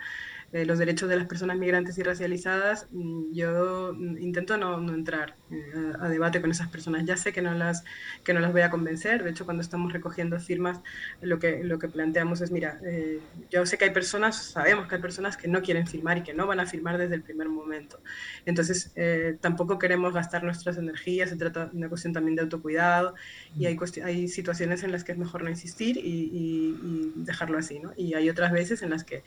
eh, 0.55 0.65
los 0.65 0.79
derechos 0.79 1.09
de 1.09 1.17
las 1.17 1.27
personas 1.27 1.59
migrantes 1.59 1.99
y 1.99 2.05
racializadas, 2.05 2.87
mm, 2.93 3.33
yo 3.33 3.93
mm, 3.93 4.19
intento 4.19 4.57
no, 4.57 4.79
entrar 4.95 5.35
eh, 5.51 5.93
a, 5.99 6.09
debate 6.09 6.41
con 6.41 6.53
esas 6.53 6.69
personas. 6.69 7.05
Ya 7.05 7.17
sé 7.17 7.33
que 7.33 7.43
no, 7.43 7.55
las, 7.55 7.83
que 8.23 8.33
no 8.33 8.39
las 8.39 8.53
voy 8.53 8.61
a 8.61 8.71
convencer, 8.71 9.25
de 9.25 9.31
hecho 9.31 9.47
cuando 9.47 9.63
estamos 9.63 9.93
recogiendo 9.93 10.39
firmas 10.39 10.81
lo 11.21 11.41
que, 11.41 11.65
lo 11.65 11.81
que 11.81 11.89
planteamos 11.89 12.41
es, 12.41 12.53
mira, 12.53 12.79
eh, 12.85 13.19
yo 13.51 13.67
sé 13.67 13.79
que 13.79 13.87
hay 13.87 13.91
personas, 13.91 14.37
sabemos 14.37 14.87
que 14.87 14.95
hay 14.95 15.01
personas 15.01 15.37
que 15.37 15.49
no 15.49 15.61
quieren 15.61 15.89
firmar 15.89 16.19
y 16.19 16.23
que 16.23 16.35
no 16.35 16.47
van 16.47 16.61
a 16.61 16.67
firmar 16.67 16.99
desde 16.99 17.17
el 17.17 17.23
primer 17.23 17.49
momento. 17.49 17.99
Entonces 18.47 18.95
tampoco 19.41 19.81
queremos 19.81 20.15
gastar 20.15 20.45
nuestras 20.45 20.77
energías, 20.77 21.31
se 21.31 21.37
trata 21.37 21.67
de 21.67 21.77
una 21.77 21.89
cuestión 21.89 22.13
también 22.13 22.37
de 22.37 22.43
autocuidado 22.43 23.17
y 23.59 23.67
hay, 23.67 23.77
hay 24.05 24.29
situaciones 24.29 24.85
en 24.85 24.93
las 24.93 25.03
que 25.03 25.11
es 25.11 25.19
mejor 25.19 25.43
no 25.43 25.51
insistir 25.51 25.97
y, 25.97 26.01
y, 26.01 27.13
y 27.17 27.25
dejarlo 27.25 27.59
así, 27.59 27.81
¿no? 27.81 27.93
Y 27.97 28.15
hay 28.15 28.31
otras 28.31 28.53
veces 28.53 28.83
en 28.83 28.91
las 28.91 29.03
que 29.03 29.25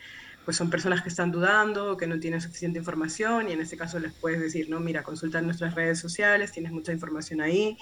pues 0.48 0.56
son 0.56 0.70
personas 0.70 1.02
que 1.02 1.10
están 1.10 1.30
dudando 1.30 1.98
que 1.98 2.08
no 2.08 2.22
tienen 2.22 2.40
suficiente 2.40 2.80
información 2.80 3.50
y 3.50 3.52
en 3.52 3.60
este 3.60 3.76
caso 3.76 4.00
les 4.00 4.14
puedes 4.14 4.40
decir, 4.40 4.70
no, 4.70 4.80
mira, 4.80 5.04
consulta 5.04 5.42
nuestras 5.42 5.76
redes 5.76 6.00
sociales, 6.00 6.54
tienes 6.54 6.72
mucha 6.72 6.94
información 6.94 7.42
ahí 7.42 7.78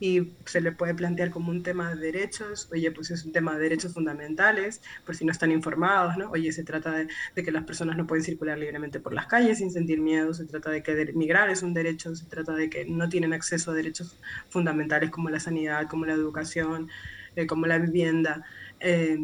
y 0.00 0.32
se 0.44 0.60
le 0.60 0.72
puede 0.72 0.94
plantear 0.94 1.30
como 1.30 1.50
un 1.50 1.62
tema 1.62 1.94
de 1.94 1.98
derechos, 1.98 2.68
oye, 2.72 2.90
pues 2.90 3.10
es 3.10 3.24
un 3.24 3.32
tema 3.32 3.54
de 3.54 3.60
derechos 3.60 3.94
fundamentales, 3.94 4.82
por 5.06 5.16
si 5.16 5.24
no 5.24 5.32
están 5.32 5.50
informados, 5.50 6.18
¿no? 6.18 6.30
Oye, 6.30 6.52
se 6.52 6.62
trata 6.62 6.92
de, 6.92 7.08
de 7.34 7.42
que 7.42 7.52
las 7.52 7.64
personas 7.64 7.96
no 7.96 8.06
pueden 8.06 8.22
circular 8.22 8.58
libremente 8.58 9.00
por 9.00 9.14
las 9.14 9.26
calles 9.26 9.56
sin 9.56 9.70
sentir 9.70 9.98
miedo, 10.02 10.34
se 10.34 10.44
trata 10.44 10.68
de 10.68 10.82
que 10.82 11.14
migrar 11.14 11.48
es 11.48 11.62
un 11.62 11.72
derecho, 11.72 12.14
se 12.14 12.26
trata 12.26 12.52
de 12.52 12.68
que 12.68 12.84
no 12.84 13.08
tienen 13.08 13.32
acceso 13.32 13.70
a 13.70 13.74
derechos 13.74 14.18
fundamentales 14.50 15.08
como 15.08 15.30
la 15.30 15.40
sanidad, 15.40 15.88
como 15.88 16.04
la 16.04 16.12
educación, 16.12 16.90
eh, 17.34 17.46
como 17.46 17.64
la 17.66 17.78
vivienda. 17.78 18.44
Eh, 18.82 19.18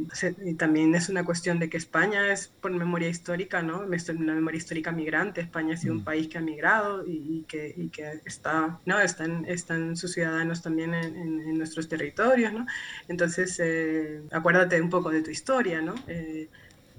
y 0.45 0.55
también 0.55 0.95
es 0.95 1.09
una 1.09 1.25
cuestión 1.25 1.59
de 1.59 1.71
que 1.71 1.79
España 1.79 2.31
es 2.31 2.49
por 2.49 2.71
memoria 2.73 3.09
histórica, 3.09 3.63
¿no? 3.63 3.81
Una 3.81 4.35
memoria 4.35 4.59
histórica 4.59 4.93
migrante. 4.93 5.41
España 5.41 5.75
ha 5.75 5.77
sido 5.79 5.95
un 5.95 6.05
país 6.05 6.29
que 6.29 6.37
ha 6.39 6.43
migrado 6.43 7.07
y, 7.07 7.39
y, 7.39 7.45
que, 7.49 7.73
y 7.77 7.89
que, 7.89 8.21
está, 8.27 8.79
¿no? 8.85 9.01
Están, 9.01 9.47
están 9.47 9.97
sus 9.97 10.13
ciudadanos 10.13 10.63
también 10.63 10.93
en, 10.95 11.17
en, 11.17 11.41
en 11.41 11.59
nuestros 11.59 11.89
territorios, 11.89 12.53
¿no? 12.53 12.67
Entonces, 13.09 13.59
eh, 13.63 14.23
acuérdate 14.31 14.81
un 14.81 14.91
poco 14.91 15.11
de 15.11 15.23
tu 15.23 15.31
historia, 15.31 15.81
¿no? 15.81 15.95
Eh, 16.07 16.51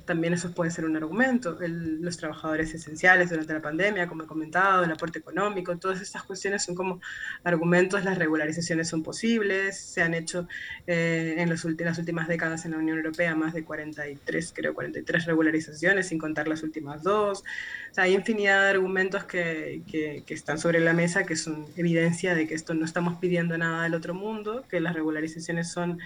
también 0.08 0.34
eso 0.34 0.52
puede 0.54 0.72
ser 0.72 0.86
un 0.86 0.96
argumento. 0.96 1.62
El, 1.62 2.02
los 2.02 2.18
trabajadores 2.18 2.74
esenciales 2.74 3.30
durante 3.30 3.54
la 3.54 3.62
pandemia, 3.62 4.08
como 4.08 4.24
he 4.24 4.26
comentado, 4.26 4.84
el 4.84 4.92
aporte 4.92 5.20
económico, 5.20 5.78
todas 5.78 6.02
estas 6.02 6.24
cuestiones 6.24 6.64
son 6.64 6.74
como 6.74 7.00
argumentos, 7.44 8.04
las 8.04 8.18
regularizaciones 8.18 8.88
son 8.88 9.04
posibles, 9.04 9.78
se 9.78 10.02
han 10.02 10.16
hecho 10.16 10.48
eh, 10.88 11.36
en, 11.38 11.50
los, 11.50 11.64
en, 11.66 11.78
las 11.80 12.00
últimas 12.00 12.28
décadas 12.28 12.66
en 12.66 12.72
la 12.72 12.78
Unión 12.78 12.98
Europea 12.98 13.36
más 13.36 13.54
de 13.54 13.64
43, 13.64 14.54
creo, 14.56 14.74
43 14.74 15.26
regularizaciones, 15.26 16.08
sin 16.08 16.18
contar 16.18 16.48
las 16.48 16.64
últimas 16.64 17.04
dos. 17.04 17.44
O 17.92 17.94
sea, 17.94 18.06
hay 18.06 18.16
infinidad 18.16 18.64
de 18.64 18.70
argumentos 18.70 19.26
que, 19.26 19.84
que, 19.92 20.24
que 20.26 20.34
están 20.34 20.58
sobre 20.58 20.80
la 20.80 20.94
mesa 20.94 21.26
que 21.26 21.36
son 21.36 21.68
evidencia 21.76 22.34
de 22.34 22.48
que 22.48 22.56
esto 22.56 22.74
no 22.74 22.86
estamos 22.86 23.20
pidiendo 23.20 23.58
nada 23.58 23.84
del 23.84 23.94
otro 23.94 24.16
mundo, 24.16 24.66
que 24.70 24.80
las 24.80 24.96
regularizaciones 24.96 25.70
son 25.70 26.00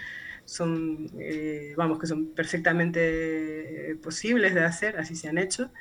son, 0.45 1.10
eh, 1.19 1.73
vamos, 1.77 1.99
que 1.99 2.08
son 2.08 2.27
perfectamente 2.27 3.97
posibles 4.01 4.54
de 4.54 4.63
hacer, 4.63 4.97
así 4.97 5.15
se 5.15 5.30
han 5.30 5.38
hecho, 5.38 5.71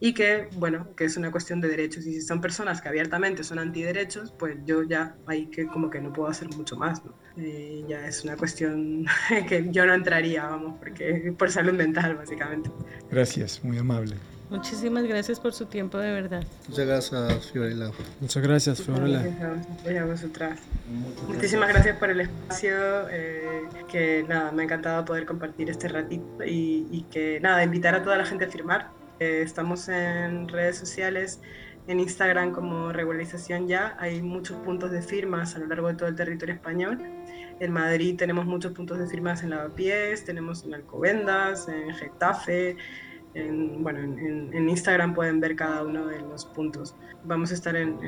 y 0.00 0.14
que, 0.14 0.48
bueno, 0.56 0.94
que 0.96 1.04
es 1.04 1.16
una 1.16 1.30
cuestión 1.30 1.60
de 1.60 1.68
derechos. 1.68 2.06
Y 2.06 2.14
si 2.14 2.22
son 2.22 2.40
personas 2.40 2.80
que 2.80 2.88
abiertamente 2.88 3.42
son 3.42 3.58
antiderechos, 3.58 4.32
pues 4.38 4.56
yo 4.64 4.82
ya 4.84 5.16
ahí 5.26 5.46
que 5.46 5.66
como 5.66 5.90
que 5.90 6.00
no 6.00 6.12
puedo 6.12 6.28
hacer 6.28 6.48
mucho 6.56 6.76
más, 6.76 7.04
¿no? 7.04 7.12
Eh, 7.36 7.84
ya 7.88 8.06
es 8.06 8.24
una 8.24 8.36
cuestión 8.36 9.06
que 9.48 9.66
yo 9.70 9.86
no 9.86 9.94
entraría, 9.94 10.46
vamos, 10.46 10.76
porque 10.78 11.34
por 11.36 11.50
salud 11.50 11.72
mental, 11.72 12.16
básicamente. 12.16 12.70
Gracias, 13.10 13.62
muy 13.64 13.78
amable. 13.78 14.16
Muchísimas 14.50 15.04
gracias 15.04 15.38
por 15.40 15.52
su 15.52 15.66
tiempo, 15.66 15.98
de 15.98 16.10
verdad. 16.10 16.42
Muchas 16.68 16.86
gracias, 16.86 17.50
Fiorella. 17.50 17.90
Muchas 18.20 18.42
gracias, 18.42 18.82
Fiorella. 18.82 19.22
Gracias 19.22 20.02
a 20.02 20.04
vosotras. 20.06 20.60
Muchísimas 21.26 21.68
gracias 21.68 21.96
por 21.98 22.10
el 22.10 22.20
espacio, 22.20 23.08
eh, 23.10 23.68
que 23.90 24.24
nada, 24.28 24.50
me 24.52 24.62
ha 24.62 24.64
encantado 24.64 25.04
poder 25.04 25.26
compartir 25.26 25.68
este 25.68 25.88
ratito 25.88 26.44
y, 26.44 26.86
y 26.90 27.02
que 27.10 27.40
nada, 27.40 27.62
invitar 27.62 27.94
a 27.94 28.02
toda 28.02 28.16
la 28.16 28.24
gente 28.24 28.46
a 28.46 28.48
firmar. 28.48 28.90
Eh, 29.20 29.42
estamos 29.42 29.88
en 29.88 30.48
redes 30.48 30.78
sociales, 30.78 31.40
en 31.88 32.00
Instagram 32.00 32.52
como 32.52 32.92
Regularización 32.92 33.66
Ya, 33.66 33.96
hay 33.98 34.22
muchos 34.22 34.56
puntos 34.58 34.92
de 34.92 35.02
firmas 35.02 35.56
a 35.56 35.58
lo 35.58 35.66
largo 35.66 35.88
de 35.88 35.94
todo 35.94 36.08
el 36.08 36.14
territorio 36.14 36.54
español. 36.54 36.98
En 37.60 37.72
Madrid 37.72 38.16
tenemos 38.16 38.46
muchos 38.46 38.72
puntos 38.72 38.98
de 38.98 39.08
firmas 39.08 39.42
en 39.42 39.50
Lavapiés, 39.50 40.24
tenemos 40.24 40.64
en 40.64 40.74
Alcobendas, 40.74 41.68
en 41.68 41.92
Getafe, 41.94 42.76
en, 43.38 43.82
bueno, 43.82 44.00
en, 44.00 44.50
en, 44.52 44.68
Instagram 44.68 45.14
pueden 45.14 45.40
ver 45.40 45.56
cada 45.56 45.82
uno 45.84 46.06
de 46.06 46.20
los 46.20 46.44
puntos. 46.44 46.94
Vamos 47.24 47.50
a 47.50 47.54
estar 47.54 47.76
en, 47.76 47.98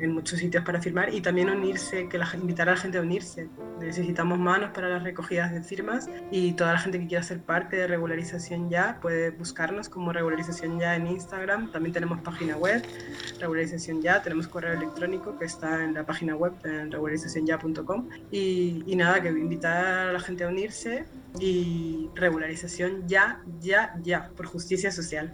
en, 0.00 0.12
muchos 0.12 0.38
sitios 0.38 0.64
para 0.64 0.80
firmar 0.80 1.12
y 1.12 1.20
también 1.20 1.50
unirse, 1.50 2.08
que 2.08 2.18
la, 2.18 2.28
invitar 2.34 2.68
a 2.68 2.72
la 2.72 2.76
gente 2.78 2.98
a 2.98 3.02
unirse. 3.02 3.48
Necesitamos 3.80 4.38
manos 4.38 4.70
para 4.72 4.88
las 4.88 5.02
recogidas 5.02 5.52
de 5.52 5.62
firmas 5.62 6.08
y 6.30 6.52
toda 6.52 6.72
la 6.72 6.78
gente 6.78 6.98
que 6.98 7.06
quiera 7.06 7.22
ser 7.22 7.40
parte 7.40 7.76
de 7.76 7.86
Regularización 7.86 8.68
Ya 8.70 8.98
puede 9.00 9.30
buscarnos 9.30 9.88
como 9.88 10.12
Regularización 10.12 10.78
Ya 10.78 10.96
en 10.96 11.06
Instagram. 11.06 11.70
También 11.70 11.92
tenemos 11.92 12.20
página 12.20 12.56
web, 12.56 12.82
Regularización 13.40 14.02
Ya, 14.02 14.22
tenemos 14.22 14.48
correo 14.48 14.72
electrónico 14.72 15.38
que 15.38 15.44
está 15.44 15.84
en 15.84 15.94
la 15.94 16.04
página 16.04 16.34
web 16.34 16.52
en 16.64 16.90
regularizacionyA.com 16.90 18.08
y, 18.30 18.82
y 18.86 18.96
nada, 18.96 19.20
que 19.20 19.28
invitar 19.28 20.08
a 20.08 20.12
la 20.12 20.20
gente 20.20 20.44
a 20.44 20.48
unirse 20.48 21.04
y 21.40 22.10
regularización 22.14 23.06
ya, 23.06 23.40
ya, 23.60 23.94
ya, 24.02 24.30
por 24.36 24.46
justicia 24.46 24.57
social. 24.90 25.30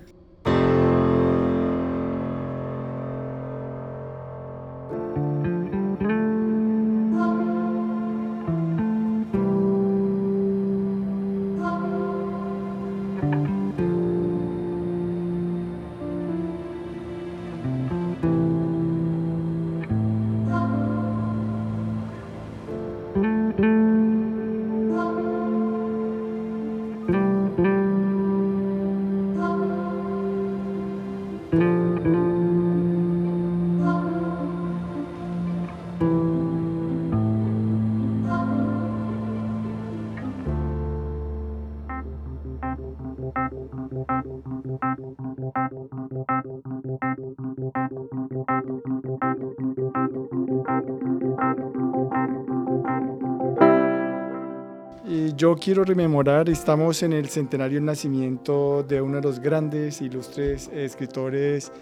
Yo 55.37 55.57
quiero 55.57 55.85
rememorar, 55.85 56.49
estamos 56.49 57.03
en 57.03 57.13
el 57.13 57.29
centenario 57.29 57.77
del 57.77 57.85
nacimiento 57.85 58.83
de 58.83 59.01
uno 59.01 59.17
de 59.17 59.23
los 59.23 59.41
grandes, 59.41 60.01
ilustres 60.01 60.71
escritores 60.73 61.73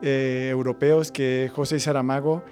eh, 0.00 0.48
europeos, 0.50 1.12
que 1.12 1.44
es 1.44 1.52
José 1.52 1.78
Saramago, 1.78 2.42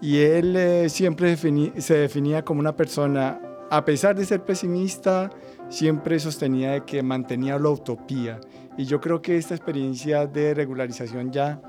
y 0.00 0.18
él 0.18 0.56
eh, 0.56 0.88
siempre 0.88 1.36
se 1.36 1.94
definía 1.94 2.44
como 2.44 2.60
una 2.60 2.74
persona, 2.74 3.40
a 3.70 3.84
pesar 3.84 4.16
de 4.16 4.24
ser 4.24 4.42
pesimista, 4.42 5.30
siempre 5.68 6.18
sostenía 6.18 6.80
que 6.80 7.02
mantenía 7.02 7.58
la 7.58 7.70
utopía. 7.70 8.40
Y 8.78 8.84
yo 8.84 9.00
creo 9.00 9.22
que 9.22 9.36
esta 9.36 9.54
experiencia 9.54 10.26
de 10.26 10.52
regularización 10.52 11.32
ya, 11.32 11.60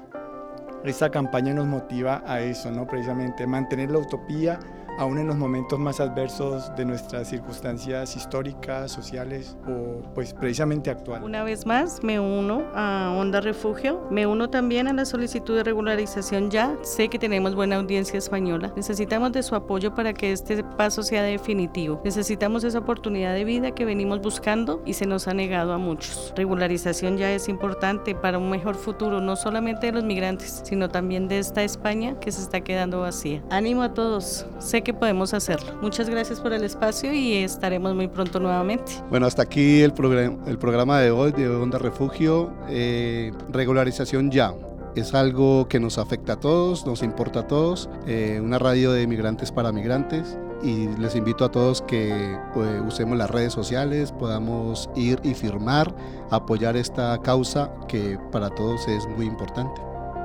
esta 0.84 1.10
campaña 1.10 1.54
nos 1.54 1.65
motiva 1.65 2.24
a 2.26 2.41
eso, 2.41 2.70
¿no? 2.72 2.86
Precisamente, 2.86 3.48
mantener 3.48 3.91
la 3.91 4.00
utopía 4.00 4.60
aún 4.97 5.17
en 5.17 5.27
los 5.27 5.38
momentos 5.38 5.79
más 5.79 5.99
adversos 5.99 6.75
de 6.75 6.86
nuestras 6.86 7.29
circunstancias 7.29 8.15
históricas, 8.15 8.91
sociales 8.91 9.55
o 9.67 10.01
pues 10.13 10.33
precisamente 10.33 10.89
actuales. 10.89 11.25
Una 11.25 11.43
vez 11.43 11.65
más, 11.65 12.03
me 12.03 12.19
uno 12.19 12.63
a 12.73 13.15
Onda 13.17 13.41
Refugio, 13.41 14.07
me 14.10 14.25
uno 14.25 14.49
también 14.49 14.88
a 14.88 14.93
la 14.93 15.05
solicitud 15.05 15.55
de 15.55 15.63
regularización 15.63 16.49
ya. 16.49 16.75
Sé 16.81 17.10
que 17.10 17.19
tenemos 17.19 17.55
buena 17.55 17.77
audiencia 17.77 18.17
española. 18.17 18.73
Necesitamos 18.75 19.31
de 19.31 19.43
su 19.43 19.55
apoyo 19.55 19.93
para 19.93 20.13
que 20.13 20.31
este 20.31 20.63
paso 20.63 21.03
sea 21.03 21.23
definitivo. 21.23 22.01
Necesitamos 22.03 22.63
esa 22.63 22.79
oportunidad 22.79 23.33
de 23.33 23.43
vida 23.43 23.71
que 23.71 23.86
venimos 23.86 24.21
buscando 24.21 24.81
y 24.86 24.93
se 24.93 25.05
nos 25.05 25.27
ha 25.27 25.33
negado 25.33 25.73
a 25.73 25.77
muchos. 25.77 26.33
Regularización 26.36 27.17
ya 27.17 27.31
es 27.31 27.49
importante 27.49 28.15
para 28.15 28.38
un 28.38 28.49
mejor 28.49 28.75
futuro, 28.75 29.21
no 29.21 29.36
solamente 29.36 29.88
de 29.88 29.91
los 29.93 30.03
migrantes, 30.03 30.62
sino 30.63 30.89
también 30.89 31.27
de 31.27 31.39
esta 31.39 31.63
España 31.63 32.19
que 32.19 32.31
se 32.31 32.41
está 32.41 32.62
quedando 32.62 33.01
vacía. 33.01 33.43
Ánimo 33.49 33.83
a 33.83 33.93
todos, 33.93 34.45
sé 34.60 34.81
que 34.88 34.93
podemos 34.93 35.34
hacerlo. 35.34 35.73
Muchas 35.82 36.10
gracias 36.10 36.39
por 36.39 36.54
el 36.54 36.63
espacio 36.63 37.12
y 37.12 37.34
estaremos 37.34 37.93
muy 37.93 38.08
pronto 38.08 38.39
nuevamente. 38.39 38.93
Bueno, 39.10 39.26
hasta 39.26 39.41
aquí 39.41 39.82
el, 39.82 39.91
programa, 39.91 40.38
el 40.47 40.58
programa 40.58 41.02
de 41.02 41.12
hoy 41.12 41.34
de 41.34 41.50
Onda 41.50 41.78
Refugio. 41.78 42.54
Eh, 42.69 43.34
regularización 43.50 44.32
ya 44.32 44.54
es 44.95 45.13
algo 45.13 45.67
que 45.67 45.82
nos 45.82 45.97
afecta 45.97 46.34
a 46.34 46.39
todos, 46.39 46.86
nos 46.86 47.04
importa 47.04 47.41
a 47.41 47.47
todos, 47.47 47.89
eh, 48.08 48.39
una 48.41 48.60
radio 48.60 48.93
de 48.93 49.06
migrantes 49.08 49.52
para 49.52 49.73
migrantes 49.73 50.39
y 50.63 50.88
les 50.97 51.17
invito 51.17 51.43
a 51.43 51.52
todos 51.52 51.82
que 51.82 52.39
pues, 52.54 52.82
usemos 52.88 53.17
las 53.17 53.30
redes 53.30 53.52
sociales, 53.52 54.13
podamos 54.13 54.89
ir 54.95 55.19
y 55.21 55.34
firmar, 55.34 55.93
apoyar 56.32 56.78
esta 56.78 57.17
causa 57.21 57.73
que 57.89 58.17
para 58.32 58.50
todos 58.52 58.88
es 58.88 59.06
muy 59.06 59.26
importante. 59.26 59.82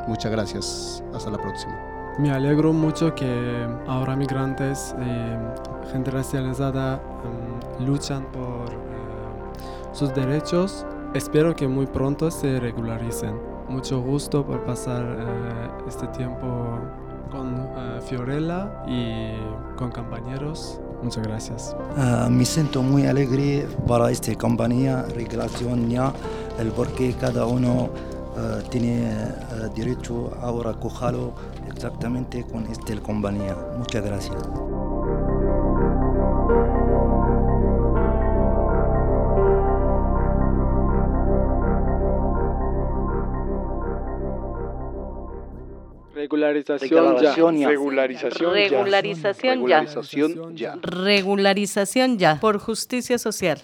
Muchas 0.06 0.30
gracias, 0.30 1.02
hasta 1.12 1.32
la 1.32 1.38
próxima. 1.38 1.91
Me 2.18 2.30
alegro 2.30 2.72
mucho 2.72 3.14
que 3.14 3.66
ahora 3.86 4.14
migrantes, 4.16 4.94
eh, 4.98 5.38
gente 5.90 6.10
racializada, 6.10 7.00
um, 7.24 7.86
luchan 7.86 8.24
por 8.32 8.70
uh, 8.70 9.94
sus 9.94 10.14
derechos. 10.14 10.84
Espero 11.14 11.54
que 11.56 11.66
muy 11.66 11.86
pronto 11.86 12.30
se 12.30 12.60
regularicen 12.60 13.52
mucho 13.72 14.00
gusto 14.02 14.44
por 14.44 14.60
pasar 14.64 15.02
uh, 15.02 15.88
este 15.88 16.06
tiempo 16.08 16.46
con 17.30 17.54
uh, 17.54 18.02
Fiorella 18.06 18.84
y 18.86 19.32
con 19.76 19.90
compañeros. 19.90 20.78
Muchas 21.02 21.26
gracias. 21.26 21.76
Uh, 21.96 22.30
me 22.30 22.44
siento 22.44 22.82
muy 22.82 23.06
alegre 23.06 23.66
para 23.88 24.10
esta 24.10 24.34
compañía, 24.36 25.06
regulación 25.14 25.88
ya, 25.88 26.12
el 26.58 26.68
porque 26.70 27.14
cada 27.14 27.46
uno 27.46 27.88
tiene 28.70 29.14
derecho 29.74 30.30
ahora 30.40 30.72
cogerlo 30.72 31.32
exactamente 31.74 32.44
con 32.44 32.66
esta 32.66 32.94
compañía. 33.00 33.56
Muchas 33.76 34.04
gracias. 34.04 34.36
Regularización 46.32 47.58
ya. 47.58 47.68
Regularización 47.68 48.54
ya. 48.54 48.68
Regularización 48.78 50.56
ya. 50.56 50.78
Regularización 50.82 52.18
ya. 52.18 52.40
Por 52.40 52.58
justicia 52.58 53.18
social. 53.18 53.58